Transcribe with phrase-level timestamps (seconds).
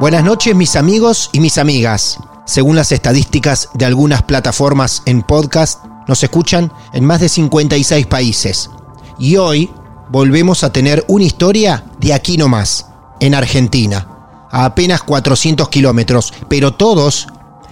[0.00, 2.20] Buenas noches mis amigos y mis amigas.
[2.44, 8.70] Según las estadísticas de algunas plataformas en podcast, nos escuchan en más de 56 países.
[9.18, 9.72] Y hoy
[10.08, 12.86] volvemos a tener una historia de aquí nomás,
[13.18, 14.06] en Argentina,
[14.52, 17.26] a apenas 400 kilómetros, pero todos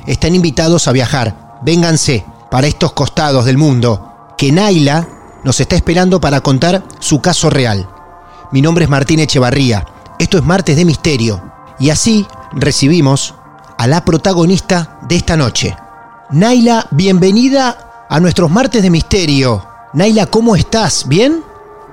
[0.08, 1.60] están invitados a viajar.
[1.62, 5.08] Vénganse para estos costados del mundo, que Naila
[5.44, 7.88] nos está esperando para contar su caso real.
[8.50, 9.86] Mi nombre es Martín Echevarría.
[10.18, 13.34] Esto es Martes de Misterio y así recibimos
[13.78, 15.76] a la protagonista de esta noche.
[16.30, 19.62] Naila, bienvenida a nuestros martes de misterio.
[19.92, 21.06] Naila, ¿cómo estás?
[21.08, 21.42] ¿Bien?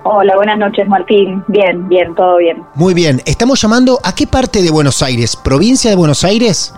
[0.05, 1.43] Hola, buenas noches Martín.
[1.47, 2.63] Bien, bien, todo bien.
[2.75, 3.21] Muy bien.
[3.25, 5.35] Estamos llamando a qué parte de Buenos Aires?
[5.35, 6.73] ¿Provincia de Buenos Aires?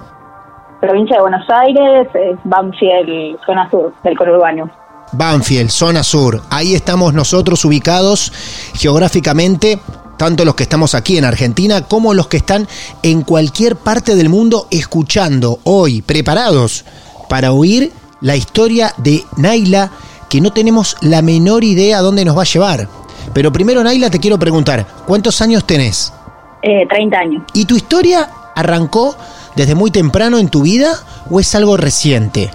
[0.80, 4.70] Provincia de Buenos Aires, es Banfield, zona sur del conurbano.
[5.14, 6.42] Banfield, zona sur.
[6.50, 8.32] Ahí estamos nosotros ubicados
[8.76, 9.80] geográficamente
[10.18, 12.68] tanto los que estamos aquí en Argentina como los que están
[13.03, 16.86] en cualquier parte del mundo escuchando hoy, preparados
[17.30, 19.92] para oír la historia de Naila,
[20.30, 22.88] que no tenemos la menor idea dónde nos va a llevar.
[23.34, 26.14] Pero primero, Naila, te quiero preguntar, ¿cuántos años tenés?
[26.62, 27.44] Eh, 30 años.
[27.53, 29.16] ¿Y tu historia arrancó
[29.56, 30.94] desde muy temprano en tu vida
[31.30, 32.50] o es algo reciente?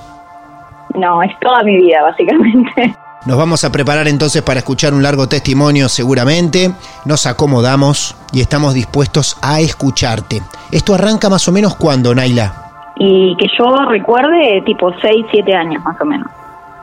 [0.94, 2.97] No, es toda mi vida, básicamente.
[3.26, 6.70] Nos vamos a preparar entonces para escuchar un largo testimonio seguramente.
[7.04, 10.41] Nos acomodamos y estamos dispuestos a escucharte.
[10.72, 12.54] ¿Esto arranca más o menos cuándo, Naila?
[12.97, 16.28] Y que yo recuerde tipo 6, 7 años más o menos.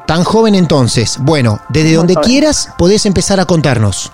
[0.06, 1.18] Tan joven entonces.
[1.20, 4.14] Bueno, desde donde quieras podés empezar a contarnos.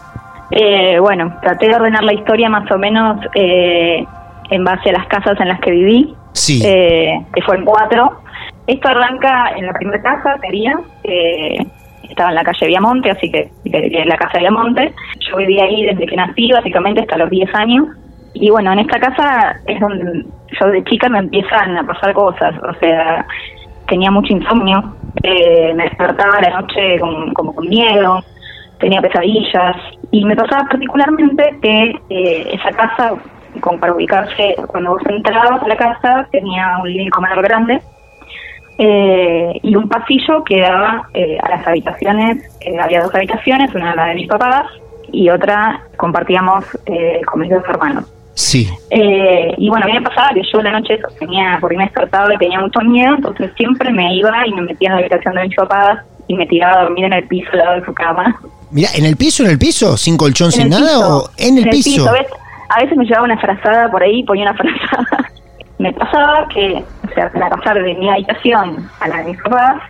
[0.50, 4.06] Eh, bueno, traté de ordenar la historia más o menos eh,
[4.50, 6.16] en base a las casas en las que viví.
[6.32, 6.62] Sí.
[6.64, 8.22] Eh, que fueron cuatro.
[8.66, 10.80] Esto arranca en la primera casa, sería,
[12.14, 14.94] estaba en la calle Viamonte, así que en la casa de Viamonte.
[15.20, 17.88] Yo vivía ahí desde que nací, básicamente hasta los 10 años.
[18.34, 20.26] Y bueno, en esta casa es donde
[20.60, 23.26] yo de chica me empiezan a pasar cosas, o sea,
[23.88, 28.24] tenía mucho insomnio, eh, me despertaba la noche como con miedo,
[28.80, 29.76] tenía pesadillas
[30.12, 33.14] y me pasaba particularmente que eh, esa casa,
[33.60, 37.82] como para ubicarse, cuando vos entrabas a la casa tenía un comedor grande
[38.78, 43.96] eh, y un pasillo que daba eh, a las habitaciones, eh, había dos habitaciones, una
[43.96, 44.66] la de mis papás
[45.12, 46.66] y otra compartíamos
[47.28, 48.06] con mis dos hermanos.
[48.36, 48.68] Sí.
[48.90, 52.38] y bueno, a mí me pasaba que yo la noche tenía, porque me despertaba y
[52.38, 55.56] tenía mucho miedo, entonces siempre me iba y me metía en la habitación de mis
[55.56, 58.36] papás y me tiraba a dormir en el piso al lado de su cama.
[58.72, 59.96] Mira, ¿en el piso, en el piso?
[59.98, 61.08] ¿Sin colchón, sin nada?
[61.08, 62.10] ¿O en el, piso?
[62.10, 62.34] A, veces,
[62.70, 65.30] a veces me llevaba una frazada por ahí, ponía una frazada
[65.84, 69.82] me pasaba que, o sea, para pasar de mi habitación a la de mis papás,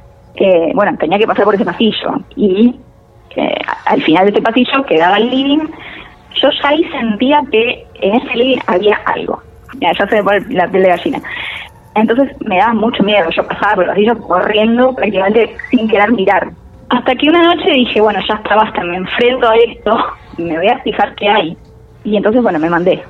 [0.73, 2.15] bueno, tenía que pasar por ese pasillo.
[2.35, 2.75] Y
[3.85, 5.67] al final de ese pasillo, que daba al living,
[6.41, 9.39] yo ya ahí sentía que en ese living había algo.
[9.79, 11.21] Ya, se me pone la piel de gallina.
[11.93, 13.29] Entonces me daba mucho miedo.
[13.29, 16.49] Yo pasaba por el pasillo corriendo prácticamente sin querer mirar.
[16.89, 19.97] Hasta que una noche dije, bueno, ya está, basta, me enfrento a esto,
[20.39, 21.55] me voy a fijar qué hay.
[22.03, 23.03] Y entonces, bueno, me mandé.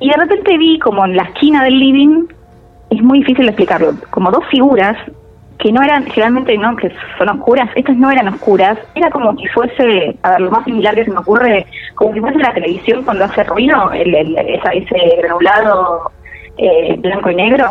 [0.00, 2.26] Y de repente vi como en la esquina del living,
[2.90, 4.96] es muy difícil explicarlo, como dos figuras
[5.58, 9.46] que no eran, generalmente no, que son oscuras, estas no eran oscuras, era como si
[9.48, 13.02] fuese, a ver, lo más similar que se me ocurre, como si fuese la televisión
[13.04, 16.10] cuando hace ruido, el, ese granulado
[16.58, 17.70] eh, blanco y negro,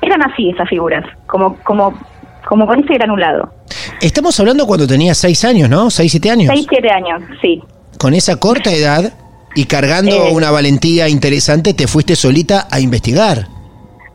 [0.00, 1.92] eran así esas figuras, como, como,
[2.46, 3.52] como con ese granulado.
[4.00, 5.90] Estamos hablando cuando tenías 6 años, ¿no?
[5.90, 6.52] 6, 7 años.
[6.54, 7.62] 6, 7 años, sí.
[7.98, 9.12] Con esa corta edad
[9.54, 10.32] y cargando Eh.
[10.32, 13.46] una valentía interesante, te fuiste solita a investigar.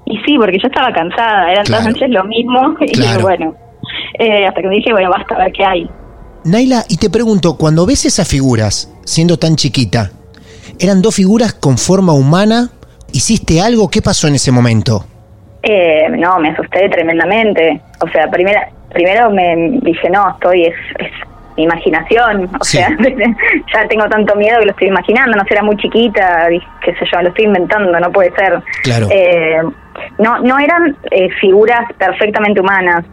[0.05, 1.83] Y sí, porque yo estaba cansada, eran Claro.
[1.83, 3.21] todas noches lo mismo, y Claro.
[3.21, 3.55] bueno,
[4.17, 5.89] eh, hasta que me dije, bueno, basta, a ver qué hay.
[6.45, 10.11] Naila, y te pregunto, cuando ves esas figuras, siendo tan chiquita,
[10.79, 12.69] ¿eran dos figuras con forma humana?
[13.11, 13.89] ¿Hiciste algo?
[13.89, 15.05] ¿Qué pasó en ese momento?
[15.63, 17.81] Eh, no, me asusté tremendamente.
[18.01, 18.59] O sea, primero,
[18.91, 21.11] primero me dije, no, estoy, es, es
[21.59, 22.45] mi imaginación.
[22.59, 22.77] O Sí.
[22.77, 22.89] sea,
[23.73, 25.35] ya tengo tanto miedo que lo estoy imaginando.
[25.37, 26.47] No sé, era muy chiquita,
[26.83, 28.61] qué sé yo, lo estoy inventando, no puede ser.
[28.83, 29.07] Claro.
[29.11, 29.61] Eh,
[30.17, 33.05] no, no eran eh, figuras perfectamente humanas.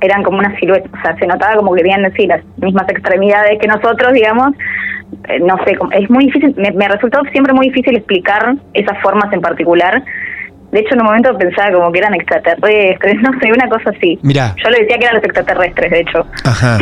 [0.00, 3.58] Eran como una silueta, o sea, se notaba como que tenían sí, las mismas extremidades
[3.60, 4.50] que nosotros, digamos.
[5.28, 9.32] Eh, no sé, es muy difícil, me, me resultó siempre muy difícil explicar esas formas
[9.32, 10.02] en particular.
[10.72, 14.18] De hecho, en un momento pensaba como que eran extraterrestres, no sé, una cosa así.
[14.22, 14.54] Mirá.
[14.64, 16.26] Yo le decía que eran los extraterrestres, de hecho.
[16.44, 16.78] Ajá.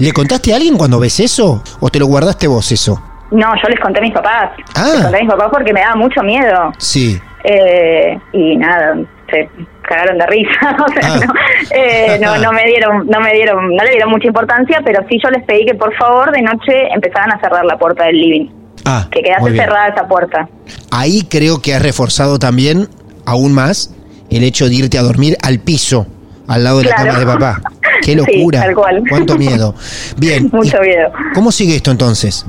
[0.00, 1.62] ¿Le contaste a alguien cuando ves eso?
[1.80, 3.00] ¿O te lo guardaste vos eso?
[3.30, 4.50] No, yo les conté a mis papás.
[4.74, 4.90] Ah.
[4.94, 6.72] Les conté a mis papás porque me daba mucho miedo.
[6.78, 7.20] Sí.
[7.44, 8.96] Eh, y nada,
[9.30, 9.48] se
[9.86, 10.76] cagaron de risa.
[10.88, 11.20] o sea, Ah.
[11.26, 11.34] no,
[11.76, 15.18] eh, no, no me dieron, no me dieron, no le dieron mucha importancia, pero sí
[15.22, 18.48] yo les pedí que por favor de noche empezaran a cerrar la puerta del living.
[18.84, 20.48] Ah, Que quedase cerrada esa puerta.
[20.92, 22.88] Ahí creo que has reforzado también,
[23.26, 23.94] aún más,
[24.30, 26.06] el hecho de irte a dormir al piso,
[26.48, 27.60] al lado de la cama de papá.
[28.02, 28.60] ¡Qué Sí, locura!
[28.62, 29.02] tal cual.
[29.08, 29.74] ¡Cuánto miedo!
[30.16, 30.48] Bien.
[30.52, 31.10] Mucho ¿y miedo.
[31.34, 32.46] ¿Cómo sigue esto entonces?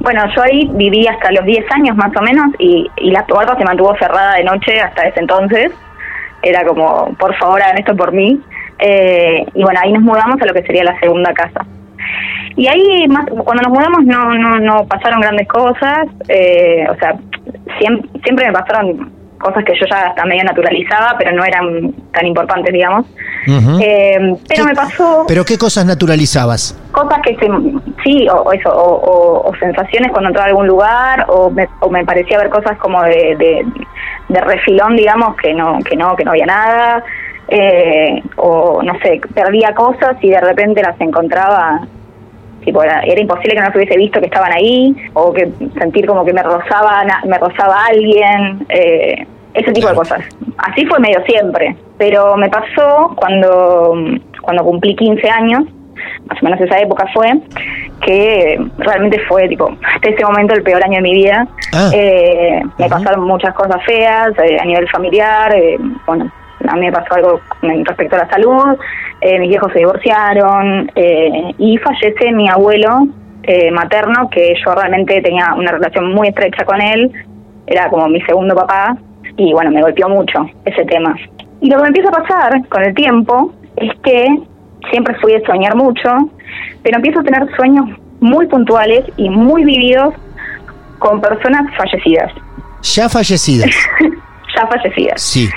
[0.00, 3.56] Bueno, yo ahí viví hasta los 10 años más o menos y, y la puerta
[3.58, 5.72] se mantuvo cerrada de noche hasta ese entonces.
[6.42, 8.40] Era como, por favor, hagan esto por mí.
[8.78, 11.66] Eh, y bueno, ahí nos mudamos a lo que sería la segunda casa.
[12.56, 16.06] Y ahí, más, cuando nos mudamos, no, no, no pasaron grandes cosas.
[16.28, 17.16] eh, o sea,
[17.78, 22.26] siempre, siempre me pasaron cosas que yo ya hasta medio naturalizaba, pero no eran tan
[22.26, 23.06] importantes, digamos.
[23.80, 24.16] Eh,
[24.48, 26.76] pero ¿Qué- me pasó ¿Pero qué cosas naturalizabas?
[26.92, 27.46] cosas que se,
[28.04, 31.68] sí o, o eso o, o- o sensaciones cuando entraba a algún lugar o me,
[31.80, 33.64] o me parecía ver cosas como de, de,
[34.28, 37.02] de refilón digamos que no que no que no había nada
[37.48, 41.86] eh, o no sé perdía cosas y de repente las encontraba
[42.68, 45.48] tipo era, era imposible que no las hubiese visto que estaban ahí o que
[45.78, 50.20] sentir como que me rozaba me rozaba alguien eh, ese tipo de cosas.
[50.58, 53.94] Así fue medio siempre pero me pasó cuando
[54.40, 55.64] cuando cumplí 15 años
[56.26, 57.28] más o menos esa época fue
[58.02, 61.46] que realmente fue tipo hasta ese momento el peor año de mi vida.
[61.74, 61.90] Ah.
[61.92, 65.76] Eh, me pasaron muchas cosas feas eh, a nivel familiar eh,
[66.06, 66.30] bueno
[66.68, 68.78] a mí me pasó algo respecto a la salud
[69.20, 73.08] eh, mis viejos se divorciaron eh, y fallece mi abuelo
[73.42, 77.12] eh, materno que yo realmente tenía una relación muy estrecha con él
[77.66, 78.96] era como mi segundo papá
[79.36, 81.16] y bueno me golpeó mucho ese tema
[81.60, 84.26] y lo que me empieza a pasar con el tiempo es que
[84.90, 86.08] siempre fui de soñar mucho,
[86.82, 87.86] pero empiezo a tener sueños
[88.20, 90.14] muy puntuales y muy vividos
[90.98, 92.32] con personas fallecidas,
[92.82, 93.70] Ya fallecidas.
[94.56, 95.20] ya fallecidas.
[95.20, 95.48] Sí.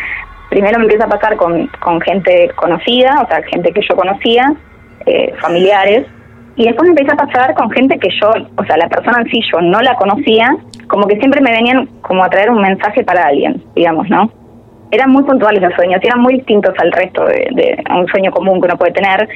[0.51, 4.53] Primero me empieza a pasar con, con gente conocida, o sea, gente que yo conocía,
[5.06, 6.06] eh, familiares,
[6.57, 9.30] y después me empieza a pasar con gente que yo, o sea, la persona en
[9.31, 10.53] sí yo no la conocía,
[10.88, 14.30] como que siempre me venían como a traer un mensaje para alguien, digamos, ¿no?
[14.92, 18.59] Eran muy puntuales los sueños, eran muy distintos al resto de, de un sueño común
[18.59, 19.29] que uno puede tener.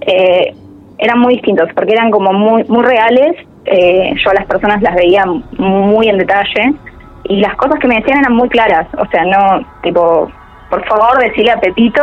[0.00, 0.52] Eh,
[0.98, 3.36] eran muy distintos porque eran como muy muy reales.
[3.64, 5.24] eh, yo a las personas las veía
[5.56, 6.74] muy en detalle
[7.28, 8.88] y las cosas que me decían eran muy claras.
[8.98, 10.28] O sea, no, tipo,
[10.70, 12.02] por favor, decirle a Pepito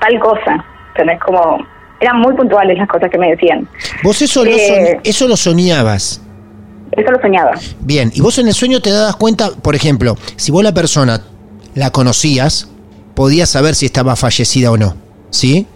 [0.00, 0.64] tal cosa.
[0.90, 1.20] ¿Entendés?
[1.20, 1.58] Como,
[2.00, 3.68] eran muy puntuales las cosas que me decían.
[4.02, 4.56] Vos eso lo, Eh.
[4.96, 6.20] soñ- eso lo soñabas.
[6.92, 7.52] Eso lo soñaba.
[7.80, 11.22] Bien, y vos en el sueño te dabas cuenta, por ejemplo, si vos la persona
[11.74, 12.68] la conocías,
[13.14, 14.94] podías saber si estaba fallecida o no.
[15.30, 15.66] ¿Sí?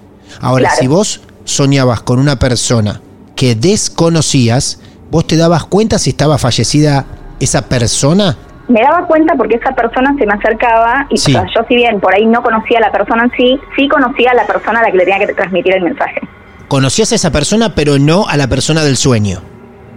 [0.41, 0.77] Ahora, Claro.
[0.81, 3.01] si vos soñabas con una persona
[3.37, 4.81] que desconocías,
[5.11, 7.05] vos te dabas cuenta si estaba fallecida
[7.39, 8.37] esa persona.
[8.69, 11.35] Me daba cuenta porque esa persona se me acercaba y Sí.
[11.35, 13.89] o sea, yo si bien por ahí no conocía a la persona en sí, sí
[13.89, 16.21] conocía a la persona a la que le tenía que transmitir el mensaje.
[16.69, 19.41] Conocías a esa persona, pero no a la persona del sueño.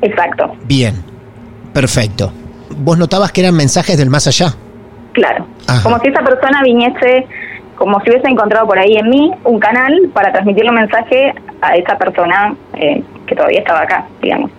[0.02, 0.54] Exacto.
[0.66, 0.96] Bien,
[1.74, 2.32] perfecto.
[2.78, 4.54] Vos notabas que eran mensajes del más allá.
[5.14, 5.48] Claro.
[5.68, 5.82] Ajá.
[5.84, 7.26] Como si esa persona viniese,
[7.76, 11.76] como si hubiese encontrado por ahí en mí un canal para transmitirle un mensaje a
[11.76, 14.52] esa persona eh, que todavía estaba acá, digamos.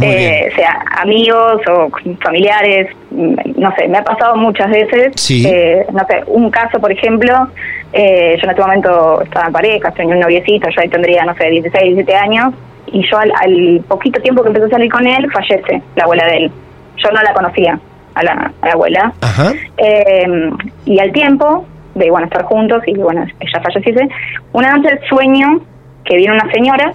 [0.00, 1.90] Eh, sea amigos o
[2.22, 5.12] familiares, mm, no sé, me ha pasado muchas veces.
[5.16, 5.44] Sí.
[5.46, 7.48] Eh, no sé, un caso, por ejemplo,
[7.92, 11.34] eh, yo en este momento estaba en pareja, tenía un noviecito, yo ahí tendría, no
[11.34, 12.54] sé, 16, 17 años,
[12.92, 16.26] y yo al, al poquito tiempo que empecé a salir con él, fallece la abuela
[16.26, 16.52] de él.
[16.96, 17.78] Yo no la conocía,
[18.14, 19.12] a la, a la abuela.
[19.20, 19.52] Ajá.
[19.76, 20.50] Eh,
[20.84, 24.08] y al tiempo de bueno estar juntos y bueno ella falleciese
[24.52, 25.60] una noche sueño
[26.04, 26.92] que viene una señora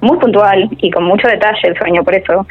[0.00, 2.46] muy puntual y con mucho detalle el sueño por eso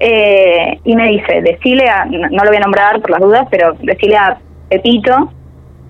[0.00, 3.74] eh, y me dice decile a no lo voy a nombrar por las dudas pero
[3.80, 4.36] decile a
[4.68, 5.32] Pepito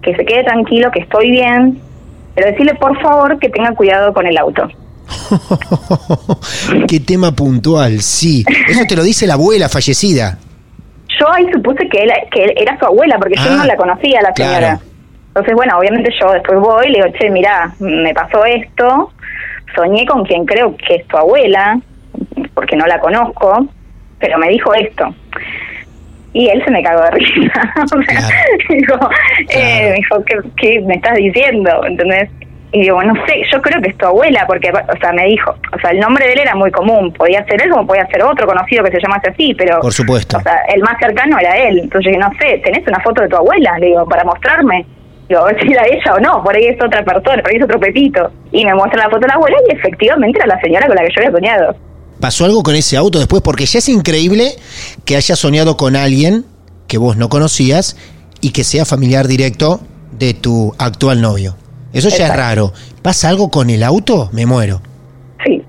[0.03, 1.81] que se quede tranquilo que estoy bien
[2.35, 4.69] pero decirle por favor que tenga cuidado con el auto
[6.89, 8.45] Qué tema puntual, sí.
[8.69, 10.39] Eso te lo dice la abuela fallecida.
[11.19, 13.77] yo ahí supuse que, él, que él era su abuela, porque yo Ah, no la
[13.77, 14.59] conocía, la señora.
[14.59, 14.81] claro.
[15.29, 19.13] Entonces, bueno, obviamente yo después voy y le digo, che, mirá, me pasó esto,
[19.75, 21.79] soñé con quien creo que es tu abuela,
[22.55, 23.67] porque no la conozco,
[24.19, 25.15] pero me dijo esto.
[26.33, 27.73] Y él se me cagó de risa.
[27.85, 28.35] O sea, Claro.
[28.69, 29.11] dijo,
[29.51, 31.85] eh, me dijo, ¿qué, ¿qué me estás diciendo?
[31.85, 32.31] ¿Entendés?
[32.71, 35.55] Y digo, no sé, yo creo que es tu abuela, porque, o sea, me dijo,
[35.75, 38.23] o sea, el nombre de él era muy común, podía ser él como podía ser
[38.23, 39.81] otro conocido que se llamase así, pero...
[39.81, 40.37] Por supuesto.
[40.37, 41.79] O sea, el más cercano era él.
[41.85, 43.79] Entonces, yo no sé, ¿tenés una foto de tu abuela?
[43.79, 44.85] Le digo, para mostrarme.
[45.29, 47.57] Digo, a ver si era ella o no, por ahí es otra persona, por ahí
[47.59, 48.31] es otro Pepito.
[48.53, 51.03] Y me muestra la foto de la abuela y efectivamente era la señora con la
[51.03, 51.77] que yo había soñado.
[52.21, 53.43] ¿Pasó algo con ese auto después?
[53.43, 54.53] Porque ya es increíble
[55.05, 56.45] que hayas soñado con alguien
[56.89, 57.97] que vos no conocías
[58.41, 59.81] y que sea familiar directo
[60.13, 61.55] de tu actual novio.
[61.93, 62.73] Eso ya es raro.
[63.03, 64.31] ¿Pasa algo con el auto?
[64.33, 64.81] Me muero.
[65.45, 65.63] Sí.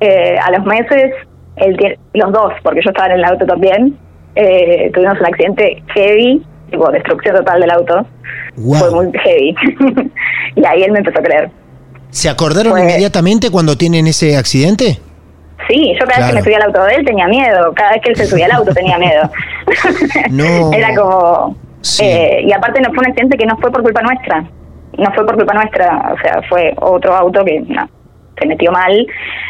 [0.00, 1.12] Eh, a los meses,
[2.12, 3.96] los dos, porque yo estaba en el auto también,
[4.34, 8.06] eh, tuvimos un accidente heavy, tipo destrucción total del auto.
[8.56, 8.74] Wow.
[8.76, 9.54] Fue muy heavy.
[10.56, 11.50] y ahí él me empezó a creer.
[12.10, 15.00] ¿Se acordaron inmediatamente cuando tienen ese accidente?
[15.68, 18.02] Sí, yo cada vez que me subía al auto de él tenía miedo, cada vez
[18.02, 19.22] que él se subía al auto tenía miedo.
[20.30, 20.72] No.
[20.72, 21.56] Era como...
[21.80, 22.04] Sí.
[22.04, 24.44] eh, y aparte no fue un accidente que no fue por culpa nuestra,
[24.96, 27.86] no fue por culpa nuestra, o sea, fue otro auto que no,
[28.38, 29.06] se metió mal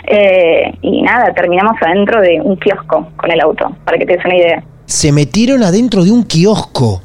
[0.07, 4.25] eh, y nada, terminamos adentro de un kiosco con el auto, para que te des
[4.25, 4.65] una idea.
[4.87, 7.01] Se metieron adentro de un kiosco.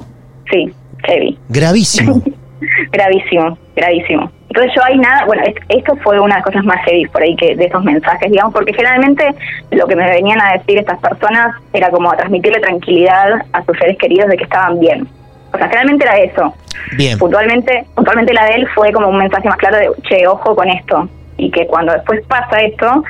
[0.51, 0.71] Sí,
[1.05, 1.38] heavy.
[1.50, 2.21] Gravísimo.
[2.91, 4.29] Gravísimo, gravísimo.
[4.50, 7.21] Entonces yo ahí nada, bueno, es- esto fue una de las cosas más heavy por
[7.21, 9.24] ahí que de esos mensajes, digamos, porque generalmente
[9.71, 13.77] lo que me venían a decir estas personas era como a transmitirle tranquilidad a sus
[13.77, 15.07] seres queridos de que estaban bien.
[15.53, 16.53] O sea, generalmente era eso.
[16.98, 17.17] Bien.
[17.17, 20.67] Puntualmente, puntualmente la de él fue como un mensaje más claro de, che, ojo con
[20.67, 21.07] esto.
[21.38, 23.03] Y que cuando después pasa esto,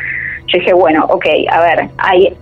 [0.48, 2.36] yo dije, bueno, ok, a ver, hay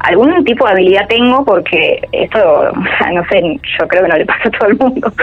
[0.00, 2.38] algún tipo de habilidad tengo porque esto,
[3.12, 5.12] no sé, yo creo que no le pasa a todo el mundo.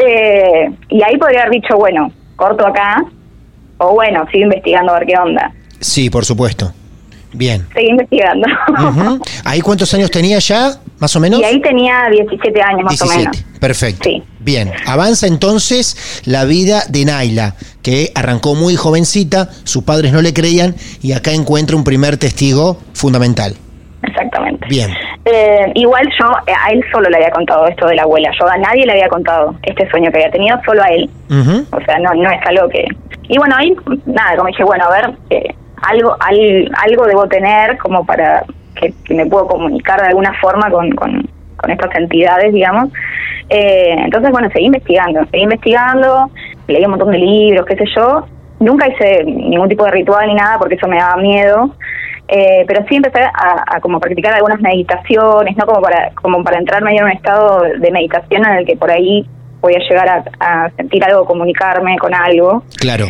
[0.00, 3.04] Eh, y ahí podría haber dicho, bueno, corto acá,
[3.78, 5.52] o bueno, sigo investigando a ver qué onda.
[5.80, 6.72] Sí, por supuesto.
[7.32, 7.66] Bien.
[7.74, 8.46] Seguí investigando.
[9.44, 11.40] ¿Ahí cuántos años tenía ya, más o menos?
[11.40, 13.44] y ahí tenía 17 años más o menos.
[13.60, 14.04] Perfecto.
[14.04, 14.22] Sí.
[14.40, 14.72] Bien.
[14.86, 20.74] Avanza entonces la vida de Naila, que arrancó muy jovencita, sus padres no le creían
[21.02, 23.56] y acá encuentra un primer testigo fundamental.
[24.02, 24.66] Exactamente.
[24.68, 24.90] Bien.
[25.24, 28.30] Eh, igual yo a él solo le había contado esto de la abuela.
[28.38, 31.10] Yo a nadie le había contado este sueño que había tenido, solo a él.
[31.72, 32.84] O sea, no, no es algo que...
[33.28, 33.74] Y bueno, ahí,
[34.06, 38.42] nada, como dije, bueno, a ver, eh, algo, al- algo debo tener como para
[38.80, 42.90] que, que me puedo comunicar de alguna forma con, con, con estas entidades, digamos.
[43.50, 46.30] Eh, entonces, bueno, seguí investigando, seguí investigando,
[46.68, 48.24] leí un montón de libros, qué sé yo.
[48.60, 51.74] Nunca hice ningún tipo de ritual ni nada porque eso me daba miedo.
[52.28, 55.64] Eh, pero sí empecé a, a como practicar algunas meditaciones, ¿no?
[55.64, 58.90] Como para, como para entrar medio en un estado de meditación en el que por
[58.90, 59.26] ahí
[59.60, 62.62] voy a llegar a, a sentir algo, comunicarme con algo.
[62.78, 63.06] Claro.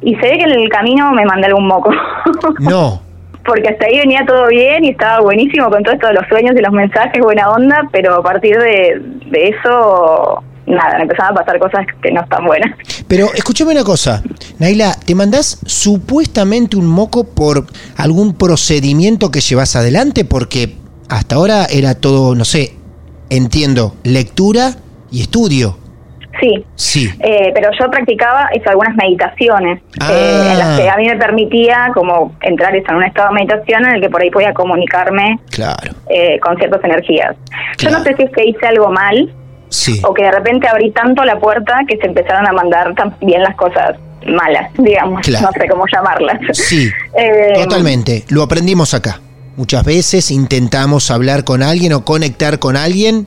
[0.00, 1.90] Y se ve que en el camino me mandé algún moco.
[2.60, 3.00] No.
[3.44, 6.56] Porque hasta ahí venía todo bien y estaba buenísimo con todo esto de los sueños
[6.56, 11.40] y los mensajes, buena onda, pero a partir de, de eso, nada, me empezaron a
[11.40, 12.70] pasar cosas que no están buenas.
[13.08, 14.22] Pero escúchame una cosa,
[14.58, 20.24] Naila, ¿te mandás supuestamente un moco por algún procedimiento que llevas adelante?
[20.24, 20.74] Porque
[21.08, 22.74] hasta ahora era todo, no sé,
[23.30, 24.72] entiendo, lectura
[25.10, 25.78] y estudio.
[26.40, 27.10] Sí, Sí.
[27.20, 30.10] Eh, pero yo practicaba eso, algunas meditaciones Ah.
[30.12, 33.86] eh, en las que a mí me permitía como entrar en un estado de meditación
[33.86, 35.92] en el que por ahí podía comunicarme Claro.
[36.10, 37.36] eh, con ciertas energías.
[37.78, 39.32] Yo no sé si es que hice algo mal
[39.68, 40.00] Sí.
[40.04, 43.54] o que de repente abrí tanto la puerta que se empezaron a mandar también las
[43.56, 43.96] cosas
[44.26, 45.46] malas, digamos, Claro.
[45.46, 46.38] no sé cómo llamarlas.
[46.56, 46.88] Sí.
[47.18, 48.24] Eh, Totalmente.
[48.28, 49.20] Lo aprendimos acá.
[49.56, 53.26] Muchas veces intentamos hablar con alguien o conectar con alguien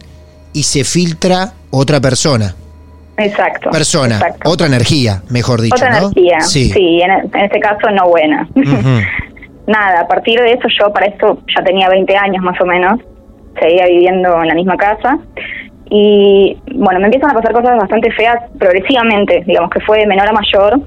[0.53, 2.55] y se filtra otra persona.
[3.17, 3.69] Exacto.
[3.72, 4.15] Persona.
[4.15, 4.50] exacto.
[4.50, 6.08] Otra energía, mejor dicho, Otra ¿no?
[6.08, 6.72] energía, Sí.
[6.72, 8.48] sí, en, en este caso no buena.
[9.67, 13.00] Nada, a partir de eso yo para esto ya tenía 20 años más o menos,
[13.60, 15.17] seguía viviendo en la misma casa
[15.89, 20.27] y bueno, me empiezan a pasar cosas bastante feas progresivamente, digamos que fue de menor
[20.27, 20.79] a mayor,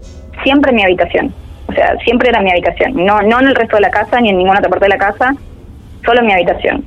[0.45, 1.35] siempre en mi habitación,
[1.69, 4.31] o sea, siempre era mi habitación, no, no en el resto de la casa ni
[4.31, 5.35] en ninguna otra parte de la casa,
[6.05, 6.85] solo en mi habitación.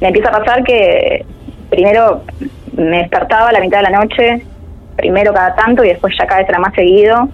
[0.00, 1.24] Me empieza a pasar que
[1.70, 2.22] primero
[2.76, 4.42] me despertaba a la mitad de la noche
[4.96, 7.28] primero cada tanto y después ya cada vez era más seguido,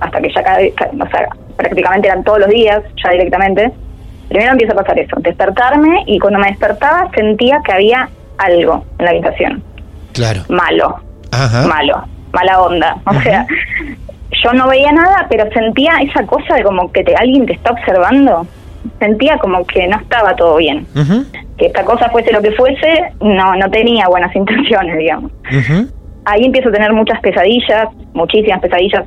[0.00, 3.72] hasta que ya cada vez, o sea, prácticamente eran todos los días, ya directamente.
[4.28, 8.08] Primero empieza a pasar eso, despertarme y cuando me despertaba sentía que había
[8.38, 9.62] algo en la habitación,
[10.12, 10.42] Claro.
[10.48, 10.96] malo,
[11.32, 11.66] Ajá.
[11.66, 12.96] malo, mala onda.
[13.06, 13.46] O sea,
[14.44, 17.72] yo no veía nada, pero sentía esa cosa de como que te, alguien te está
[17.72, 18.46] observando.
[19.00, 20.86] Sentía como que no estaba todo bien.
[21.58, 25.32] Que esta cosa fuese lo que fuese, no, no tenía buenas intenciones, digamos.
[26.24, 29.04] Ahí empiezo a tener muchas pesadillas, muchísimas pesadillas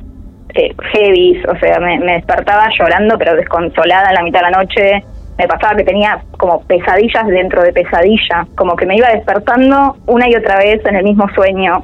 [0.55, 4.57] eh, heavies, o sea, me, me despertaba llorando, pero desconsolada en la mitad de la
[4.57, 5.03] noche.
[5.39, 10.29] Me pasaba que tenía como pesadillas dentro de pesadilla, como que me iba despertando una
[10.29, 11.81] y otra vez en el mismo sueño.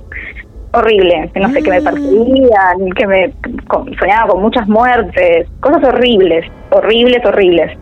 [0.73, 3.33] Horrible, que no sé, que me perseguían, que me
[3.97, 7.77] soñaba con muchas muertes, cosas horribles, horribles, horribles.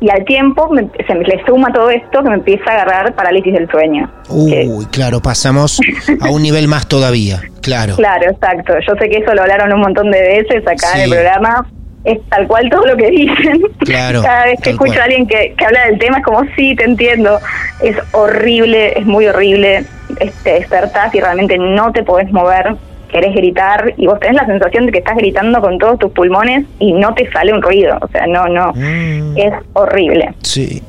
[0.00, 3.14] Y al tiempo me- se me le suma todo esto que me empieza a agarrar
[3.14, 4.08] parálisis del sueño.
[4.48, 5.78] Que- Uy, claro, pasamos
[6.22, 7.40] a un nivel más todavía.
[7.60, 7.94] Claro.
[7.96, 8.74] Claro, exacto.
[8.86, 11.66] Yo sé que eso lo hablaron un montón de veces acá en el programa.
[12.04, 13.60] Es tal cual todo lo que dicen.
[13.80, 15.00] Claro, Cada vez que escucho cual.
[15.00, 17.38] a alguien que, que habla del tema es como, sí, te entiendo.
[17.82, 19.84] Es horrible, es muy horrible.
[20.20, 22.76] Este, despertás y realmente no te podés mover.
[23.10, 26.64] Querés gritar y vos tenés la sensación de que estás gritando con todos tus pulmones
[26.78, 27.98] y no te sale un ruido.
[28.02, 28.72] O sea, no, no.
[28.74, 30.82] Mm, Es horrible sí.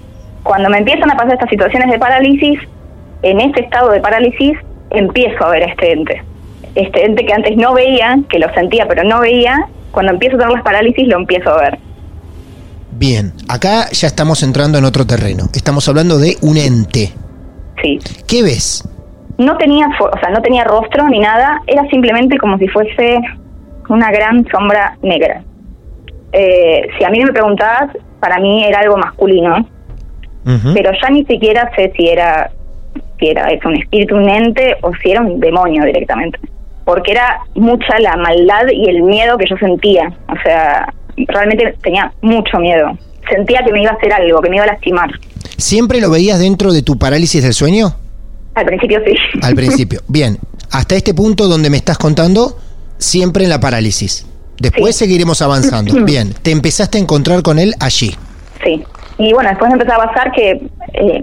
[0.43, 2.59] cuando me empiezan a pasar estas situaciones de parálisis,
[3.23, 4.57] en ese estado de parálisis
[4.91, 6.21] empiezo a ver a este ente.
[6.75, 9.55] Este ente que antes no veía, que lo sentía pero no veía,
[9.91, 11.79] cuando empiezo a tener las parálisis lo empiezo a ver.
[12.91, 15.45] Bien, acá ya estamos entrando en otro terreno.
[15.53, 17.13] Estamos hablando de un ente.
[17.81, 17.99] Sí.
[18.27, 18.87] ¿Qué ves?
[19.37, 23.19] No tenía, o sea, no tenía rostro ni nada, era simplemente como si fuese
[23.87, 25.43] una gran sombra negra.
[26.33, 29.65] Eh, si a mí me preguntabas, para mí era algo masculino,
[30.73, 32.51] pero ya ni siquiera sé si era
[33.19, 36.39] si era eso, un espíritu, un ente o si era un demonio directamente.
[36.89, 40.11] Porque era mucha la maldad y el miedo que yo sentía.
[40.27, 40.91] O sea,
[41.27, 42.97] realmente tenía mucho miedo.
[43.29, 45.07] Sentía que me iba a hacer algo, que me iba a lastimar.
[45.57, 47.93] ¿Siempre lo veías dentro de tu parálisis del sueño?
[48.55, 49.13] Al principio sí.
[49.43, 50.01] Al principio.
[50.07, 50.39] Bien,
[50.71, 52.57] hasta este punto donde me estás contando,
[52.97, 54.25] siempre en la parálisis.
[54.59, 55.05] Después Sí.
[55.05, 55.93] seguiremos avanzando.
[56.05, 58.15] Bien, te empezaste a encontrar con él allí.
[58.63, 58.83] Sí.
[59.19, 60.59] Y bueno, después empezó a pasar que
[60.93, 61.21] eh,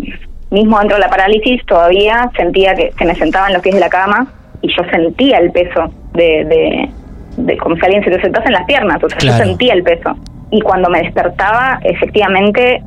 [0.50, 3.80] mismo dentro de la parálisis todavía sentía que se me sentaba en los pies de
[3.80, 6.88] la cama y yo sentía el peso de, de,
[7.36, 9.38] de como si alguien se te sentase en las piernas, o sea, Claro.
[9.38, 10.16] yo sentía el peso.
[10.50, 12.82] Y cuando me despertaba, efectivamente,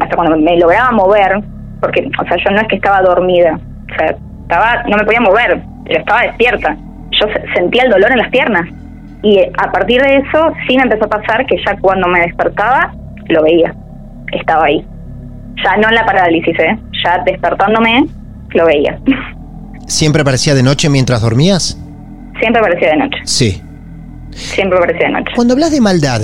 [0.00, 1.40] hasta cuando me lograba mover,
[1.80, 3.58] porque, o sea, yo no es que estaba dormida,
[3.90, 6.76] o sea, estaba, no me podía mover, pero estaba despierta.
[7.12, 8.66] Yo se- sentía el dolor en las piernas.
[9.22, 12.20] Y eh, a partir de eso, sí me empezó a pasar que ya cuando me
[12.20, 12.92] despertaba,
[13.28, 13.74] lo veía.
[14.32, 14.84] Estaba ahí.
[15.64, 16.78] Ya no en la parálisis, ¿eh?
[17.04, 18.04] Ya despertándome,
[18.54, 18.98] lo veía.
[19.90, 21.76] ¿Siempre aparecía de noche mientras dormías?
[22.38, 23.18] Siempre aparecía de noche.
[23.24, 23.60] Sí.
[24.30, 25.32] Siempre aparecía de noche.
[25.34, 26.20] Cuando hablas de maldad,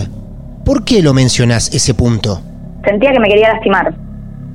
[0.64, 2.40] ¿por qué lo mencionás ese punto?
[2.84, 3.92] Sentía que me quería lastimar.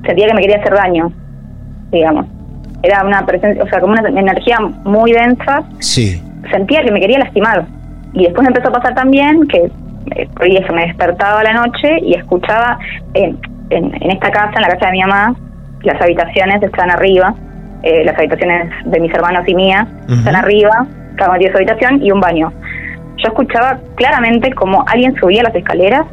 [0.05, 1.11] Sentía que me quería hacer daño,
[1.91, 2.25] digamos.
[2.83, 5.61] Era una presencia, o sea, como una energía muy densa.
[5.79, 6.23] Sí.
[6.49, 7.67] Sentía que me quería lastimar.
[8.13, 9.69] Y después empezó a pasar también que
[10.15, 12.79] eh, eso, me despertaba a la noche y escuchaba
[13.13, 13.37] en,
[13.71, 15.35] en, en esta casa, en la casa de mi mamá,
[15.83, 17.35] las habitaciones están arriba,
[17.83, 20.13] eh, las habitaciones de mis hermanos y Ujú.
[20.13, 22.51] están arriba, cada uno tiene su habitación y un baño.
[23.17, 26.05] Yo escuchaba claramente como alguien subía las escaleras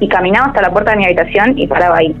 [0.00, 2.14] y caminaba hasta la puerta de mi habitación y paraba ahí.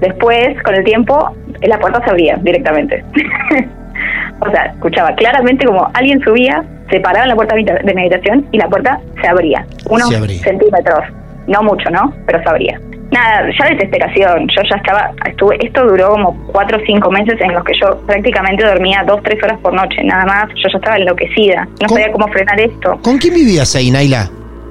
[0.00, 1.30] Después, con el tiempo,
[1.62, 3.04] la puerta se abría directamente.
[4.40, 7.94] o sea, escuchaba claramente como alguien subía, se paraba en la puerta de mi- de
[7.94, 9.64] mi habitación y la puerta se abría.
[9.88, 10.42] Unos Se abría.
[10.42, 11.00] centímetros.
[11.46, 12.12] No mucho, ¿no?
[12.26, 12.80] Pero se abría.
[13.10, 14.46] Nada, ya desesperación.
[14.54, 17.98] Yo ya estaba, estuve, esto duró como cuatro o cinco meses en los que yo
[18.06, 20.48] prácticamente dormía dos, tres horas por noche, nada más.
[20.50, 21.66] Yo ya estaba enloquecida.
[21.80, 22.98] No sabía cómo frenar esto.
[23.02, 24.26] ¿Con quién vivías ahí, Naila?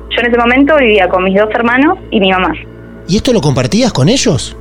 [0.10, 2.54] Yo en ese momento vivía con mis dos hermanos y mi mamá.
[3.08, 4.56] ¿Y esto lo compartías con ellos?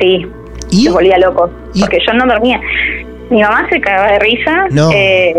[0.00, 0.26] Sí,
[0.70, 0.84] ¿Y?
[0.84, 1.50] se volvía loco.
[1.74, 1.80] ¿Y?
[1.80, 2.60] Porque yo no dormía.
[3.28, 4.66] Mi mamá se cagaba de risa.
[4.70, 4.90] No.
[4.92, 5.34] Eh,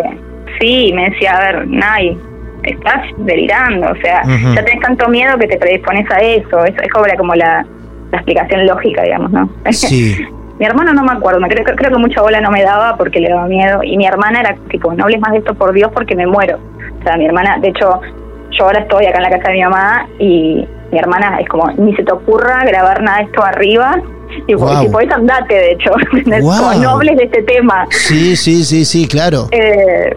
[0.59, 2.17] sí, me decía, a ver, Nay,
[2.63, 3.91] estás delirando.
[3.91, 6.63] O sea, ya tenés tanto miedo que te predispones a eso.
[6.65, 7.65] Es, es como, la, como la,
[8.11, 9.49] la explicación lógica, digamos, ¿no?
[9.71, 10.15] Sí.
[10.59, 13.29] mi hermano no me acuerdo, creo, creo que mucha bola no me daba porque le
[13.29, 13.81] daba miedo.
[13.83, 16.59] Y mi hermana era tipo, no hables más de esto por Dios porque me muero.
[16.99, 17.99] O sea, mi hermana, de hecho,
[18.51, 21.71] yo ahora estoy acá en la casa de mi mamá y mi hermana es como,
[21.71, 24.01] ni se te ocurra grabar nada de esto arriba.
[24.47, 24.83] Y Guau.
[24.83, 25.91] si podés andate, de hecho.
[26.41, 26.57] Guau.
[26.69, 27.85] Como no hables de este tema.
[27.89, 29.47] Sí, sí, sí, sí, claro.
[29.51, 30.15] Eh,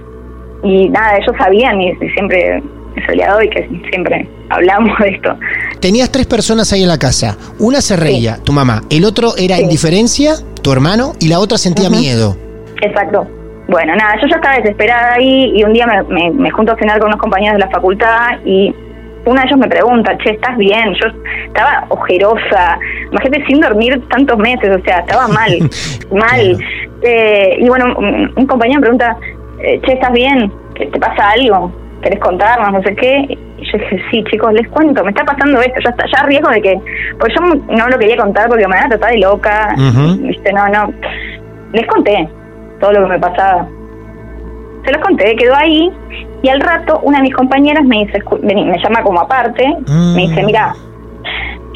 [0.65, 2.63] y nada, ellos sabían y, y siempre
[3.07, 5.37] de hoy que siempre hablamos de esto.
[5.81, 7.37] Tenías tres personas ahí en la casa.
[7.59, 8.83] Una se reía, tu mamá.
[8.89, 9.63] El otro era Sí.
[9.65, 12.37] indiferencia, tu hermano, y la otra sentía miedo.
[12.81, 13.27] Exacto.
[13.69, 16.77] Bueno, nada, yo ya estaba desesperada ahí y un día me, me, me junto a
[16.77, 18.75] cenar con unos compañeros de la facultad y
[19.27, 20.93] uno de ellos me pregunta, che, ¿estás bien?
[21.01, 21.09] Yo
[21.47, 22.79] estaba ojerosa,
[23.11, 25.59] imagínate sin dormir tantos meses, o sea, estaba mal,
[26.13, 26.59] mal.
[27.03, 29.17] Eh, y bueno, un, un compañero me pregunta,
[29.85, 30.53] che, ¿estás bien?
[30.75, 31.73] ¿Te, te pasa algo?
[32.03, 32.73] ¿Querés contarnos?
[32.73, 33.27] No sé qué.
[33.59, 36.27] Y yo dije, sí, chicos, les cuento, me está pasando esto, ya está, ya a
[36.27, 36.79] riesgo de que,
[37.19, 37.47] pues yo
[37.77, 40.17] no lo quería contar porque me van a tratar de loca, Ujú.
[40.27, 40.93] viste, no, no.
[41.73, 42.29] Les conté
[42.81, 43.67] todo lo que me pasaba.
[44.85, 45.91] Se los conté, quedó ahí
[46.43, 50.15] y al rato una de mis compañeras me dice, vení, me llama como aparte, Mm.
[50.15, 50.75] me dice, mira,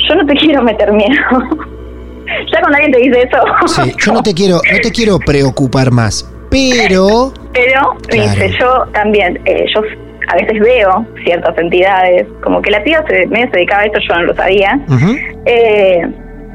[0.09, 1.09] yo no te quiero meter miedo.
[2.53, 5.90] ya cuando alguien te dice eso, Sí, yo no te quiero, no te quiero preocupar
[5.90, 8.31] más, pero pero me Claro.
[8.31, 9.81] dice, yo también, eh, yo
[10.31, 13.99] a veces veo ciertas entidades, como que la tía se, medio se dedicaba a esto,
[14.09, 14.79] yo no lo sabía.
[15.47, 16.07] Eh,